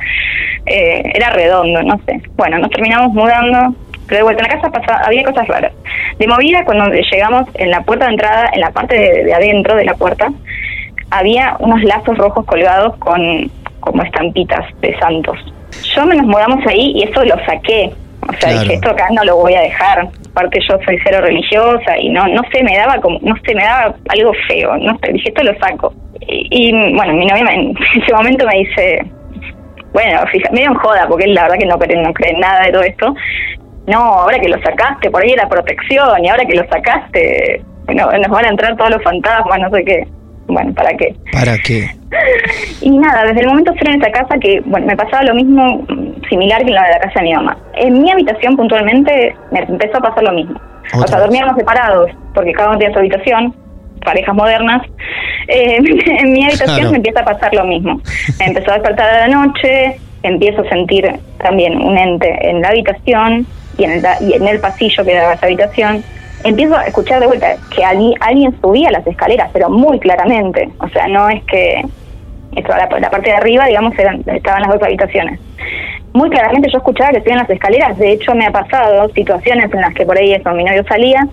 [0.66, 2.22] eh, era redondo, no sé.
[2.36, 3.74] Bueno, nos terminamos mudando.
[4.12, 5.72] Pero de vuelta en la casa pasaba, había cosas raras.
[6.18, 9.74] De movida, cuando llegamos en la puerta de entrada, en la parte de, de adentro
[9.74, 10.28] de la puerta,
[11.10, 13.50] había unos lazos rojos colgados con
[13.80, 15.38] como estampitas de santos.
[15.96, 17.90] Yo me nos mudamos ahí y eso lo saqué.
[18.28, 18.60] O sea, Claro.
[18.60, 20.08] dije, esto acá no lo voy a dejar.
[20.30, 23.64] Aparte yo soy cero religiosa y no no sé, me daba como no sé, me
[23.64, 25.94] daba algo feo, no sé, dije, esto lo saco.
[26.28, 28.98] Y, y, bueno, mi novia me- en ese momento me dice,
[29.94, 32.40] bueno, fija, medio en joda, porque él la verdad que no cree, no cree en
[32.40, 33.14] nada de todo esto.
[33.87, 38.11] No, ahora que lo sacaste, por ahí era protección, y ahora que lo sacaste, bueno,
[38.12, 40.07] nos van a entrar todos los fantasmas, no sé qué.
[40.47, 41.14] Bueno, ¿para qué?
[41.33, 41.89] ¿para qué?
[42.83, 45.85] Y nada, desde el momento cero en esa casa, que bueno, me pasaba lo mismo,
[45.89, 47.57] mm, similar que en la de la casa de mi mamá.
[47.74, 50.61] En mi habitación puntualmente me empezó a pasar lo mismo.
[50.95, 53.55] O sea, dormíamos separados, porque cada uno tenía su habitación,
[54.05, 54.83] parejas modernas.
[55.49, 55.76] Eh,
[56.20, 56.91] en mi habitación Claro.
[56.93, 58.01] me empieza a pasar lo mismo.
[58.39, 61.05] Me empezó a despertar a la noche, empiezo a sentir
[61.43, 63.45] también un ente en la habitación
[63.83, 66.03] y en el, y en el pasillo que daba esa habitación.
[66.45, 70.68] Empiezo a escuchar de vuelta que alguien, alguien subía las escaleras, pero muy claramente.
[70.78, 71.83] O sea, no es que
[72.57, 75.39] esto, la, la parte de arriba, digamos, eran, estaban las dos habitaciones.
[76.12, 79.80] Muy claramente yo escuchaba que subían las escaleras, de hecho me ha pasado situaciones en
[79.80, 81.26] las que por ahí eso, mi novio salía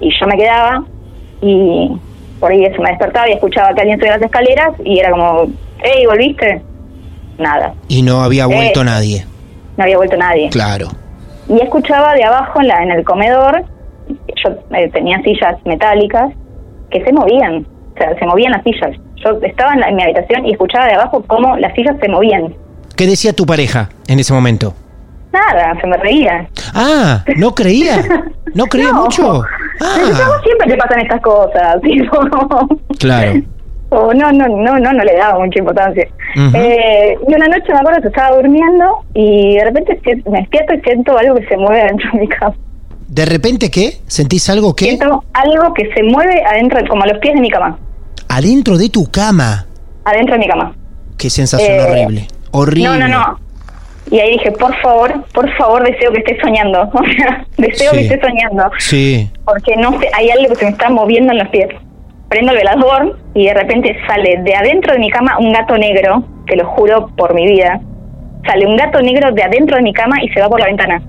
[0.00, 0.82] y yo me quedaba
[1.40, 1.92] y
[2.40, 5.46] por ahí eso me despertaba y escuchaba que alguien subía las escaleras y era como,
[5.82, 6.60] hey, ¿volviste?
[7.38, 8.84] Nada, Y no había vuelto Eh.
[8.84, 9.26] nadie.
[9.76, 10.48] no había vuelto nadie.
[10.50, 10.88] Claro.
[11.48, 13.64] Y escuchaba de abajo en, la, en el comedor,
[14.08, 16.32] yo eh, tenía sillas metálicas
[16.90, 18.90] que se movían, o sea, se movían las sillas.
[19.16, 22.08] Yo estaba en, la- en mi habitación y escuchaba de abajo cómo las sillas se
[22.08, 22.54] movían.
[22.96, 24.74] ¿Qué decía tu pareja en ese momento?
[25.32, 26.48] Nada, se me reía.
[26.74, 28.02] Ah, ¿no creía?
[28.54, 29.02] ¿No creía No.
[29.04, 29.42] mucho?
[29.78, 31.80] Pero Ah, ¿cómo siempre te pasan estas cosas?
[31.82, 32.18] tipo,
[32.98, 33.32] claro.
[33.90, 36.06] O no, no, no, no, no le daba mucha importancia.
[36.54, 38.84] Eh, y una noche me acuerdo que estaba durmiendo
[39.14, 42.54] y de repente me despierto y siento algo que se mueve dentro de mi cama.
[43.08, 43.98] ¿De repente qué?
[44.06, 44.86] ¿Sentís algo que?
[44.86, 47.78] Siento algo que se mueve adentro, como a los pies de mi cama.
[48.28, 49.66] Adentro de tu cama.
[50.04, 50.74] Adentro de mi cama.
[51.16, 52.28] Qué sensación Eh, horrible.
[52.50, 52.88] Horrible.
[52.88, 53.40] No, no, no.
[54.10, 56.82] Y ahí dije, por favor, por favor, deseo que esté soñando.
[56.92, 57.96] O sea, deseo Sí.
[58.08, 58.70] que esté soñando.
[58.78, 59.30] Sí.
[59.44, 61.68] Porque no sé, hay algo que se me está moviendo en los pies.
[62.28, 66.24] Prendo el velador y de repente sale de adentro de mi cama un gato negro,
[66.46, 67.80] te lo juro por mi vida.
[68.46, 71.02] Sale un gato negro de adentro de mi cama y se va por la ventana.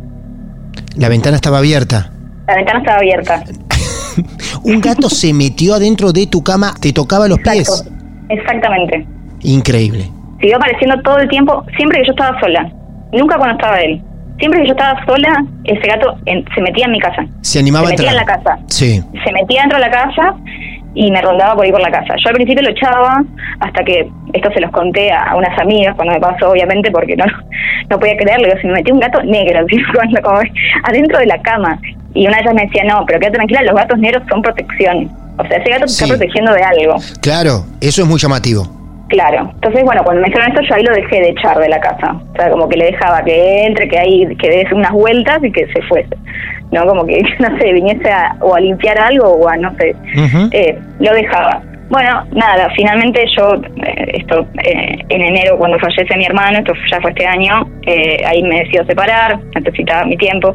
[0.95, 2.11] La ventana estaba abierta.
[2.47, 3.43] La ventana estaba abierta.
[4.63, 7.83] Un gato se metió adentro de tu cama, te tocaba los pies.
[8.29, 9.05] Exactamente.
[9.41, 10.09] Increíble.
[10.39, 12.71] Siguió apareciendo todo el tiempo, siempre que yo estaba sola.
[13.11, 14.01] Nunca cuando estaba él.
[14.39, 17.25] Siempre que yo estaba sola, ese gato en- se metía en mi casa.
[17.41, 18.23] Se animaba se a metía entrar.
[18.23, 18.63] en la casa.
[18.67, 19.03] Sí.
[19.23, 20.35] Se metía dentro de la casa
[20.99, 22.15] y me rondaba por ahí por la casa.
[22.23, 23.23] Yo al principio lo echaba
[23.59, 27.25] hasta que esto se los conté a, unas amigas cuando me pasó, obviamente, porque no
[27.89, 28.47] no podía creerlo.
[28.47, 30.39] Digo, se me metió un gato negro así, cuando- como
[30.83, 31.79] adentro de la cama.
[32.15, 35.09] Y una de ellas me decía, no, pero quédate tranquila, los gatos negros son protección.
[35.37, 36.03] O sea, ese gato te Sí.
[36.03, 36.95] está protegiendo de algo.
[37.21, 38.63] Claro, eso es muy llamativo.
[39.09, 39.51] Claro.
[39.53, 42.15] Entonces, bueno, cuando me dijeron esto, yo ahí lo dejé de echar de la casa.
[42.33, 45.51] O sea, como que le dejaba que entre, que ahí, que des unas vueltas y
[45.51, 46.09] que se fuese.
[46.71, 49.95] No, como que, no sé, viniese a, o a limpiar algo o a, no sé,
[50.51, 51.61] eh, lo dejaba.
[51.89, 53.55] Bueno, nada, finalmente yo,
[53.85, 58.21] eh, esto, eh, en enero cuando fallece mi hermano, esto ya fue este año, eh,
[58.25, 60.53] ahí me decido separar, necesitaba mi tiempo,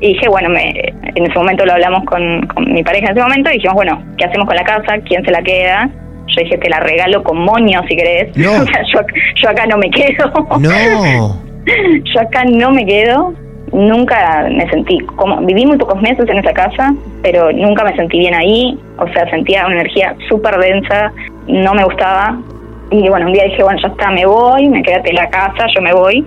[0.00, 0.70] y dije, bueno, me,
[1.16, 4.02] en ese momento lo hablamos con, con mi pareja en ese momento, y dijimos, bueno,
[4.16, 4.98] ¿qué hacemos con la casa?
[5.04, 5.90] ¿Quién se la queda?
[6.28, 8.36] Yo dije, te la regalo con moño si querés.
[8.36, 8.64] No.
[8.92, 9.00] Yo,
[9.34, 10.30] yo acá no me quedo.
[10.60, 11.42] No.
[12.14, 13.34] Yo acá no me quedo.
[13.72, 18.18] Nunca me sentí como viví muy pocos meses en esa casa, pero nunca me sentí
[18.18, 18.78] bien ahí.
[18.98, 21.12] O sea, sentía una energía súper densa,
[21.46, 22.38] no me gustaba.
[22.90, 25.66] Y bueno, un día dije, bueno, ya está, me voy, me quédate en la casa,
[25.74, 26.26] yo me voy.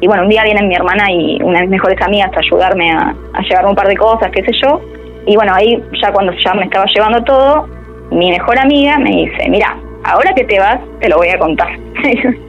[0.00, 2.90] Y bueno, un día viene mi hermana y una de mis mejores amigas a ayudarme
[2.90, 4.80] a, a llevar un par de cosas, qué sé yo.
[5.26, 7.68] Y bueno, ahí ya cuando ya me estaba llevando todo,
[8.10, 11.68] mi mejor amiga me dice, mira, ahora que te vas, te lo voy a contar.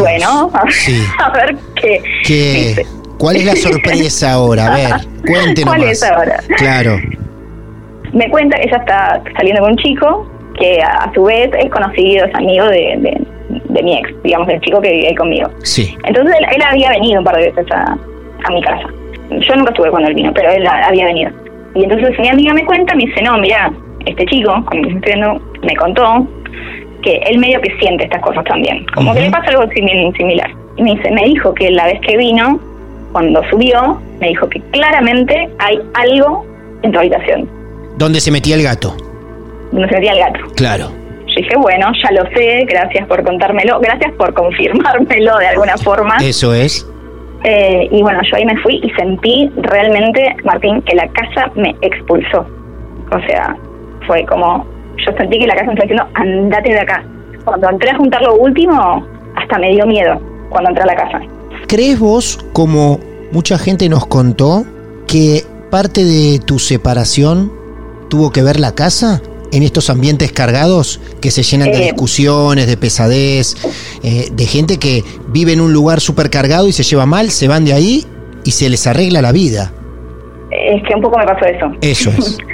[0.00, 1.02] bueno, a, Sí.
[1.18, 2.02] a ver qué.
[2.26, 2.86] ¿Qué?
[3.18, 4.66] ¿Cuál es la sorpresa ahora?
[4.66, 4.90] A ver,
[5.26, 5.74] cuéntenos.
[5.74, 6.36] ¿Cuál es ahora?
[6.56, 6.96] Claro.
[8.12, 12.26] Me cuenta que ella está saliendo con un chico que a, su vez es conocido,
[12.26, 13.26] es amigo de, de,
[13.68, 15.50] de mi ex, digamos, del chico que vivía ahí conmigo.
[15.64, 15.96] Sí.
[16.04, 17.82] Entonces él, él había venido un par de veces a,
[18.44, 18.86] a mi casa.
[19.30, 21.30] Yo nunca estuve cuando él vino, pero él a- había venido.
[21.74, 23.72] Y entonces mi amiga me cuenta, me dice, no, mira,
[24.06, 26.28] este chico, con el que estoy viendo, me contó
[27.04, 28.84] que él medio que siente estas cosas también.
[28.94, 30.50] Como que le pasa algo simil- similar.
[30.76, 32.58] Y me dice, me dijo que la vez que vino,
[33.12, 36.44] cuando subió, me dijo que claramente hay algo
[36.82, 37.48] en tu habitación,
[37.96, 38.96] ¿Dónde se metía el gato?
[39.70, 40.40] donde se metía el gato.
[40.56, 40.88] Claro.
[41.28, 46.16] Yo dije, bueno, ya lo sé, gracias por contármelo, gracias por confirmármelo de alguna forma.
[46.20, 46.88] Eso es.
[47.44, 51.74] Eh, y bueno, yo ahí me fui y sentí realmente, Martín, que la casa me
[51.82, 52.46] expulsó.
[53.12, 53.56] O sea,
[54.06, 54.64] fue como,
[54.98, 57.04] yo sentí que la casa me estaba diciendo, andate de acá.
[57.44, 60.20] Cuando entré a juntar lo último, hasta me dio miedo
[60.50, 61.20] cuando entré a la casa.
[61.68, 63.00] ¿Crees vos, como
[63.32, 64.64] mucha gente nos contó,
[65.06, 67.52] que parte de tu separación
[68.08, 69.20] tuvo que ver la casa?
[69.52, 71.82] En estos ambientes cargados que se llenan de Eh.
[71.92, 73.54] discusiones, de pesadez,
[74.02, 77.46] eh, de gente que vive en un lugar súper cargado y se lleva mal, se
[77.46, 78.04] van de ahí
[78.44, 79.70] y se les arregla la vida.
[80.50, 81.66] Es que un poco me pasó eso.
[81.82, 82.38] Eso es.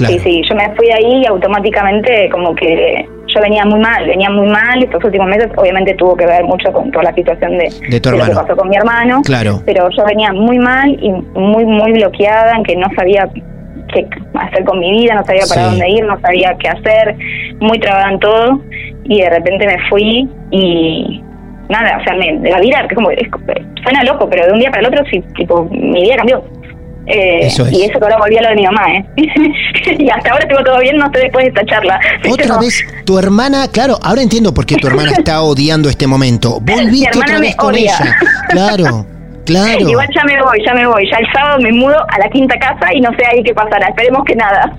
[0.00, 0.22] Sí, Claro.
[0.22, 0.42] sí, sí.
[0.48, 4.82] Yo me fui ahí y automáticamente como que yo venía muy mal, venía muy mal.
[4.82, 8.10] Estos últimos meses obviamente tuvo que ver mucho con toda la situación de, De tu
[8.10, 9.20] lo que pasó con mi hermano.
[9.24, 9.60] Claro.
[9.66, 13.28] Pero yo venía muy mal y muy, muy bloqueada en que no sabía
[13.92, 15.70] qué hacer con mi vida, no sabía para Sí.
[15.70, 17.16] dónde ir, no sabía qué hacer,
[17.60, 18.60] muy trabada en todo.
[19.04, 21.22] Y de repente me fui y
[21.68, 23.28] nada, o sea, me, la vida, que es como, es,
[23.82, 26.42] suena loco, pero de un día para el otro, sí, tipo, mi vida cambió.
[27.12, 27.72] Eh, Eso es.
[27.72, 29.04] Y eso que ahora volví a lo de mi mamá, ¿eh?
[29.98, 31.98] y hasta ahora tengo todo bien, no sé después de esta charla.
[32.30, 36.60] Otra vez, tu hermana, claro, ahora entiendo por qué tu hermana está odiando este momento.
[36.60, 37.82] Volviste otra vez con odia.
[38.00, 38.16] ella.
[38.50, 39.06] Claro,
[39.46, 39.88] claro.
[39.88, 41.04] Igual ya me voy, ya me voy.
[41.10, 43.88] Ya el sábado me mudo a la quinta casa y no sé ahí qué pasará.
[43.88, 44.76] Esperemos que nada.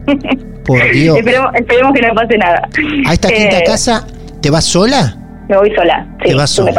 [0.65, 1.17] Por Dios.
[1.17, 2.69] esperemos, esperemos que no pase nada.
[3.07, 4.05] A esta Eh, quinta casa,
[4.41, 5.17] ¿te vas sola?
[5.51, 6.07] Me voy sola.
[6.23, 6.71] Sí, Te vas sola.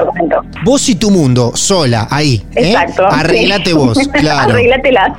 [0.64, 2.42] Vos y tu mundo, sola, ahí.
[2.56, 2.70] ¿eh?
[2.70, 3.06] Exacto.
[3.06, 3.72] Arreglate sí.
[3.76, 4.52] vos, claro.
[4.54, 5.10] Arreglatelas.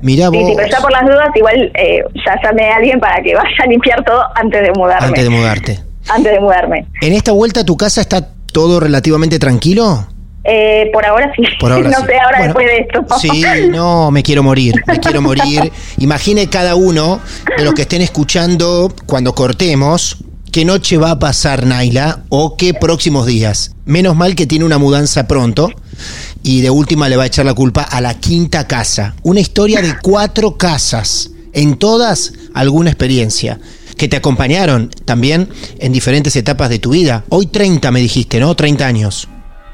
[0.00, 0.48] Mirá Sí, vos.
[0.48, 3.50] sí, pero ya por las dudas, igual eh, ya llamé a alguien para que vaya
[3.62, 5.06] a limpiar todo antes de mudarme.
[5.06, 5.80] Antes de mudarte.
[6.08, 6.86] Antes de mudarme.
[7.02, 10.06] ¿En esta vuelta a tu casa está todo relativamente tranquilo?
[10.44, 11.42] Eh, por ahora sí.
[11.60, 12.06] Por ahora no sí.
[12.06, 13.18] sé ahora Bueno, después de esto.
[13.18, 15.70] Sí, no, me quiero morir, me quiero morir.
[15.98, 17.20] Imagine cada uno
[17.54, 20.16] de los que estén escuchando cuando cortemos
[20.52, 23.74] qué noche va a pasar Naila o qué próximos días.
[23.86, 25.70] Menos mal que tiene una mudanza pronto
[26.42, 29.14] y de última le va a echar la culpa a la quinta casa.
[29.22, 33.58] Una historia de cuatro casas, en todas alguna experiencia
[33.96, 35.48] que te acompañaron también
[35.78, 37.24] en diferentes etapas de tu vida.
[37.30, 38.54] Hoy 30 me dijiste, ¿no?
[38.54, 39.28] 30 años.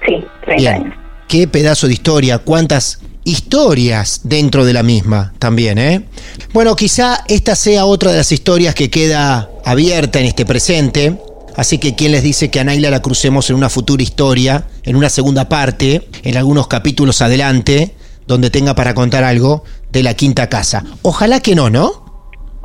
[0.06, 0.94] Sí, 30 años.
[1.26, 6.04] Qué pedazo de historia, cuántas historias dentro de la misma también, ¿eh?
[6.52, 11.20] Bueno, quizá esta sea otra de las historias que queda abierta en este presente.
[11.54, 14.96] Así que quién les dice que a Naila la crucemos en una futura historia, en
[14.96, 17.94] una segunda parte, en algunos capítulos adelante,
[18.26, 20.84] donde tenga para contar algo de la quinta casa.
[21.02, 22.07] Ojalá que no, ¿no?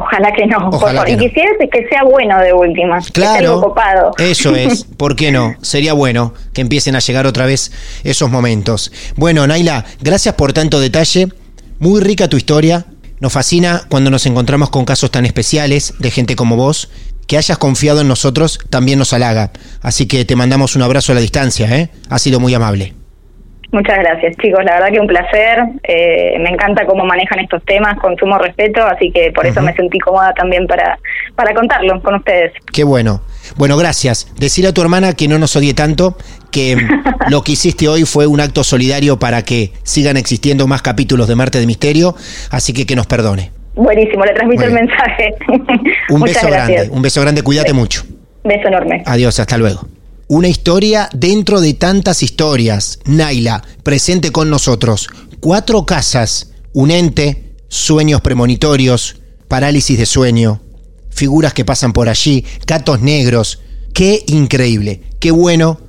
[0.03, 0.69] Ojalá que no.
[0.69, 1.21] Ojalá que y no.
[1.23, 2.97] quisiera que sea bueno de última.
[2.97, 4.11] Que sea Claro, copado.
[4.17, 5.55] eso es, ¿por qué no?
[5.61, 7.71] Sería bueno que empiecen a llegar otra vez
[8.03, 8.91] esos momentos.
[9.15, 11.29] Bueno, Naila, gracias por tanto detalle,
[11.79, 12.85] muy rica tu historia,
[13.19, 16.89] nos fascina cuando nos encontramos con casos tan especiales de gente como vos,
[17.27, 19.51] que hayas confiado en nosotros también nos halaga,
[19.81, 21.89] así que te mandamos un abrazo a la distancia, ¿eh?
[22.09, 22.93] Ha sido muy amable.
[23.73, 24.63] Muchas gracias, chicos.
[24.63, 25.63] La verdad que un placer.
[25.81, 29.73] Eh, me encanta cómo manejan estos temas con sumo respeto, así que por eso me
[29.73, 30.99] sentí cómoda también para,
[31.35, 32.53] para contarlo con ustedes.
[32.71, 33.21] Qué bueno.
[33.57, 34.31] Bueno, gracias.
[34.37, 36.15] Decir a tu hermana que no nos odie tanto,
[36.51, 36.77] que
[37.29, 41.35] lo que hiciste hoy fue un acto solidario para que sigan existiendo más capítulos de
[41.35, 42.13] Marte de Misterio,
[42.51, 43.51] así que que nos perdone.
[43.73, 45.33] Buenísimo, le transmito el mensaje.
[46.09, 46.67] Un Muchas beso gracias.
[46.67, 48.03] grande, un beso grande, cuídate mucho.
[48.43, 49.01] Beso enorme.
[49.07, 49.87] Adiós, hasta luego.
[50.33, 52.97] Una historia dentro de tantas historias.
[53.05, 55.07] Naila, presente con nosotros.
[55.39, 59.17] Cuatro casas, un ente, sueños premonitorios,
[59.47, 60.59] parálisis de sueño,
[61.11, 63.59] figuras que pasan por allí, gatos negros.
[63.93, 65.79] Qué increíble, qué bueno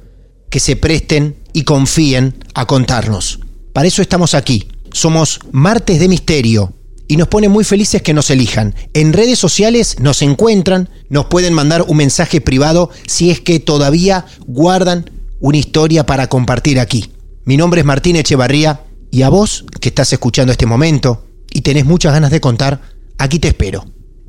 [0.50, 3.40] que se presten y confíen a contarnos.
[3.72, 4.68] Para eso estamos aquí.
[4.92, 6.74] Somos Martes de Misterio
[7.08, 8.74] y nos pone muy felices que nos elijan.
[8.92, 14.26] En redes sociales nos encuentran, nos pueden mandar un mensaje privado si es que todavía
[14.46, 17.12] guardan una historia para compartir aquí.
[17.44, 21.84] Mi nombre es Martín Echevarría y a vos que estás escuchando este momento y tenés
[21.84, 22.80] muchas ganas de contar,
[23.18, 23.84] aquí te espero.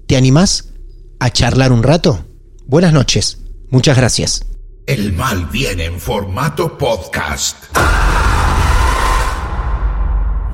[0.07, 0.69] ¿Te animás
[1.19, 2.25] a charlar un rato?
[2.67, 3.39] Buenas noches.
[3.69, 4.45] Muchas gracias.
[4.85, 7.57] El mal viene en formato podcast.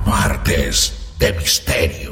[0.06, 2.11] Martes de Misterio.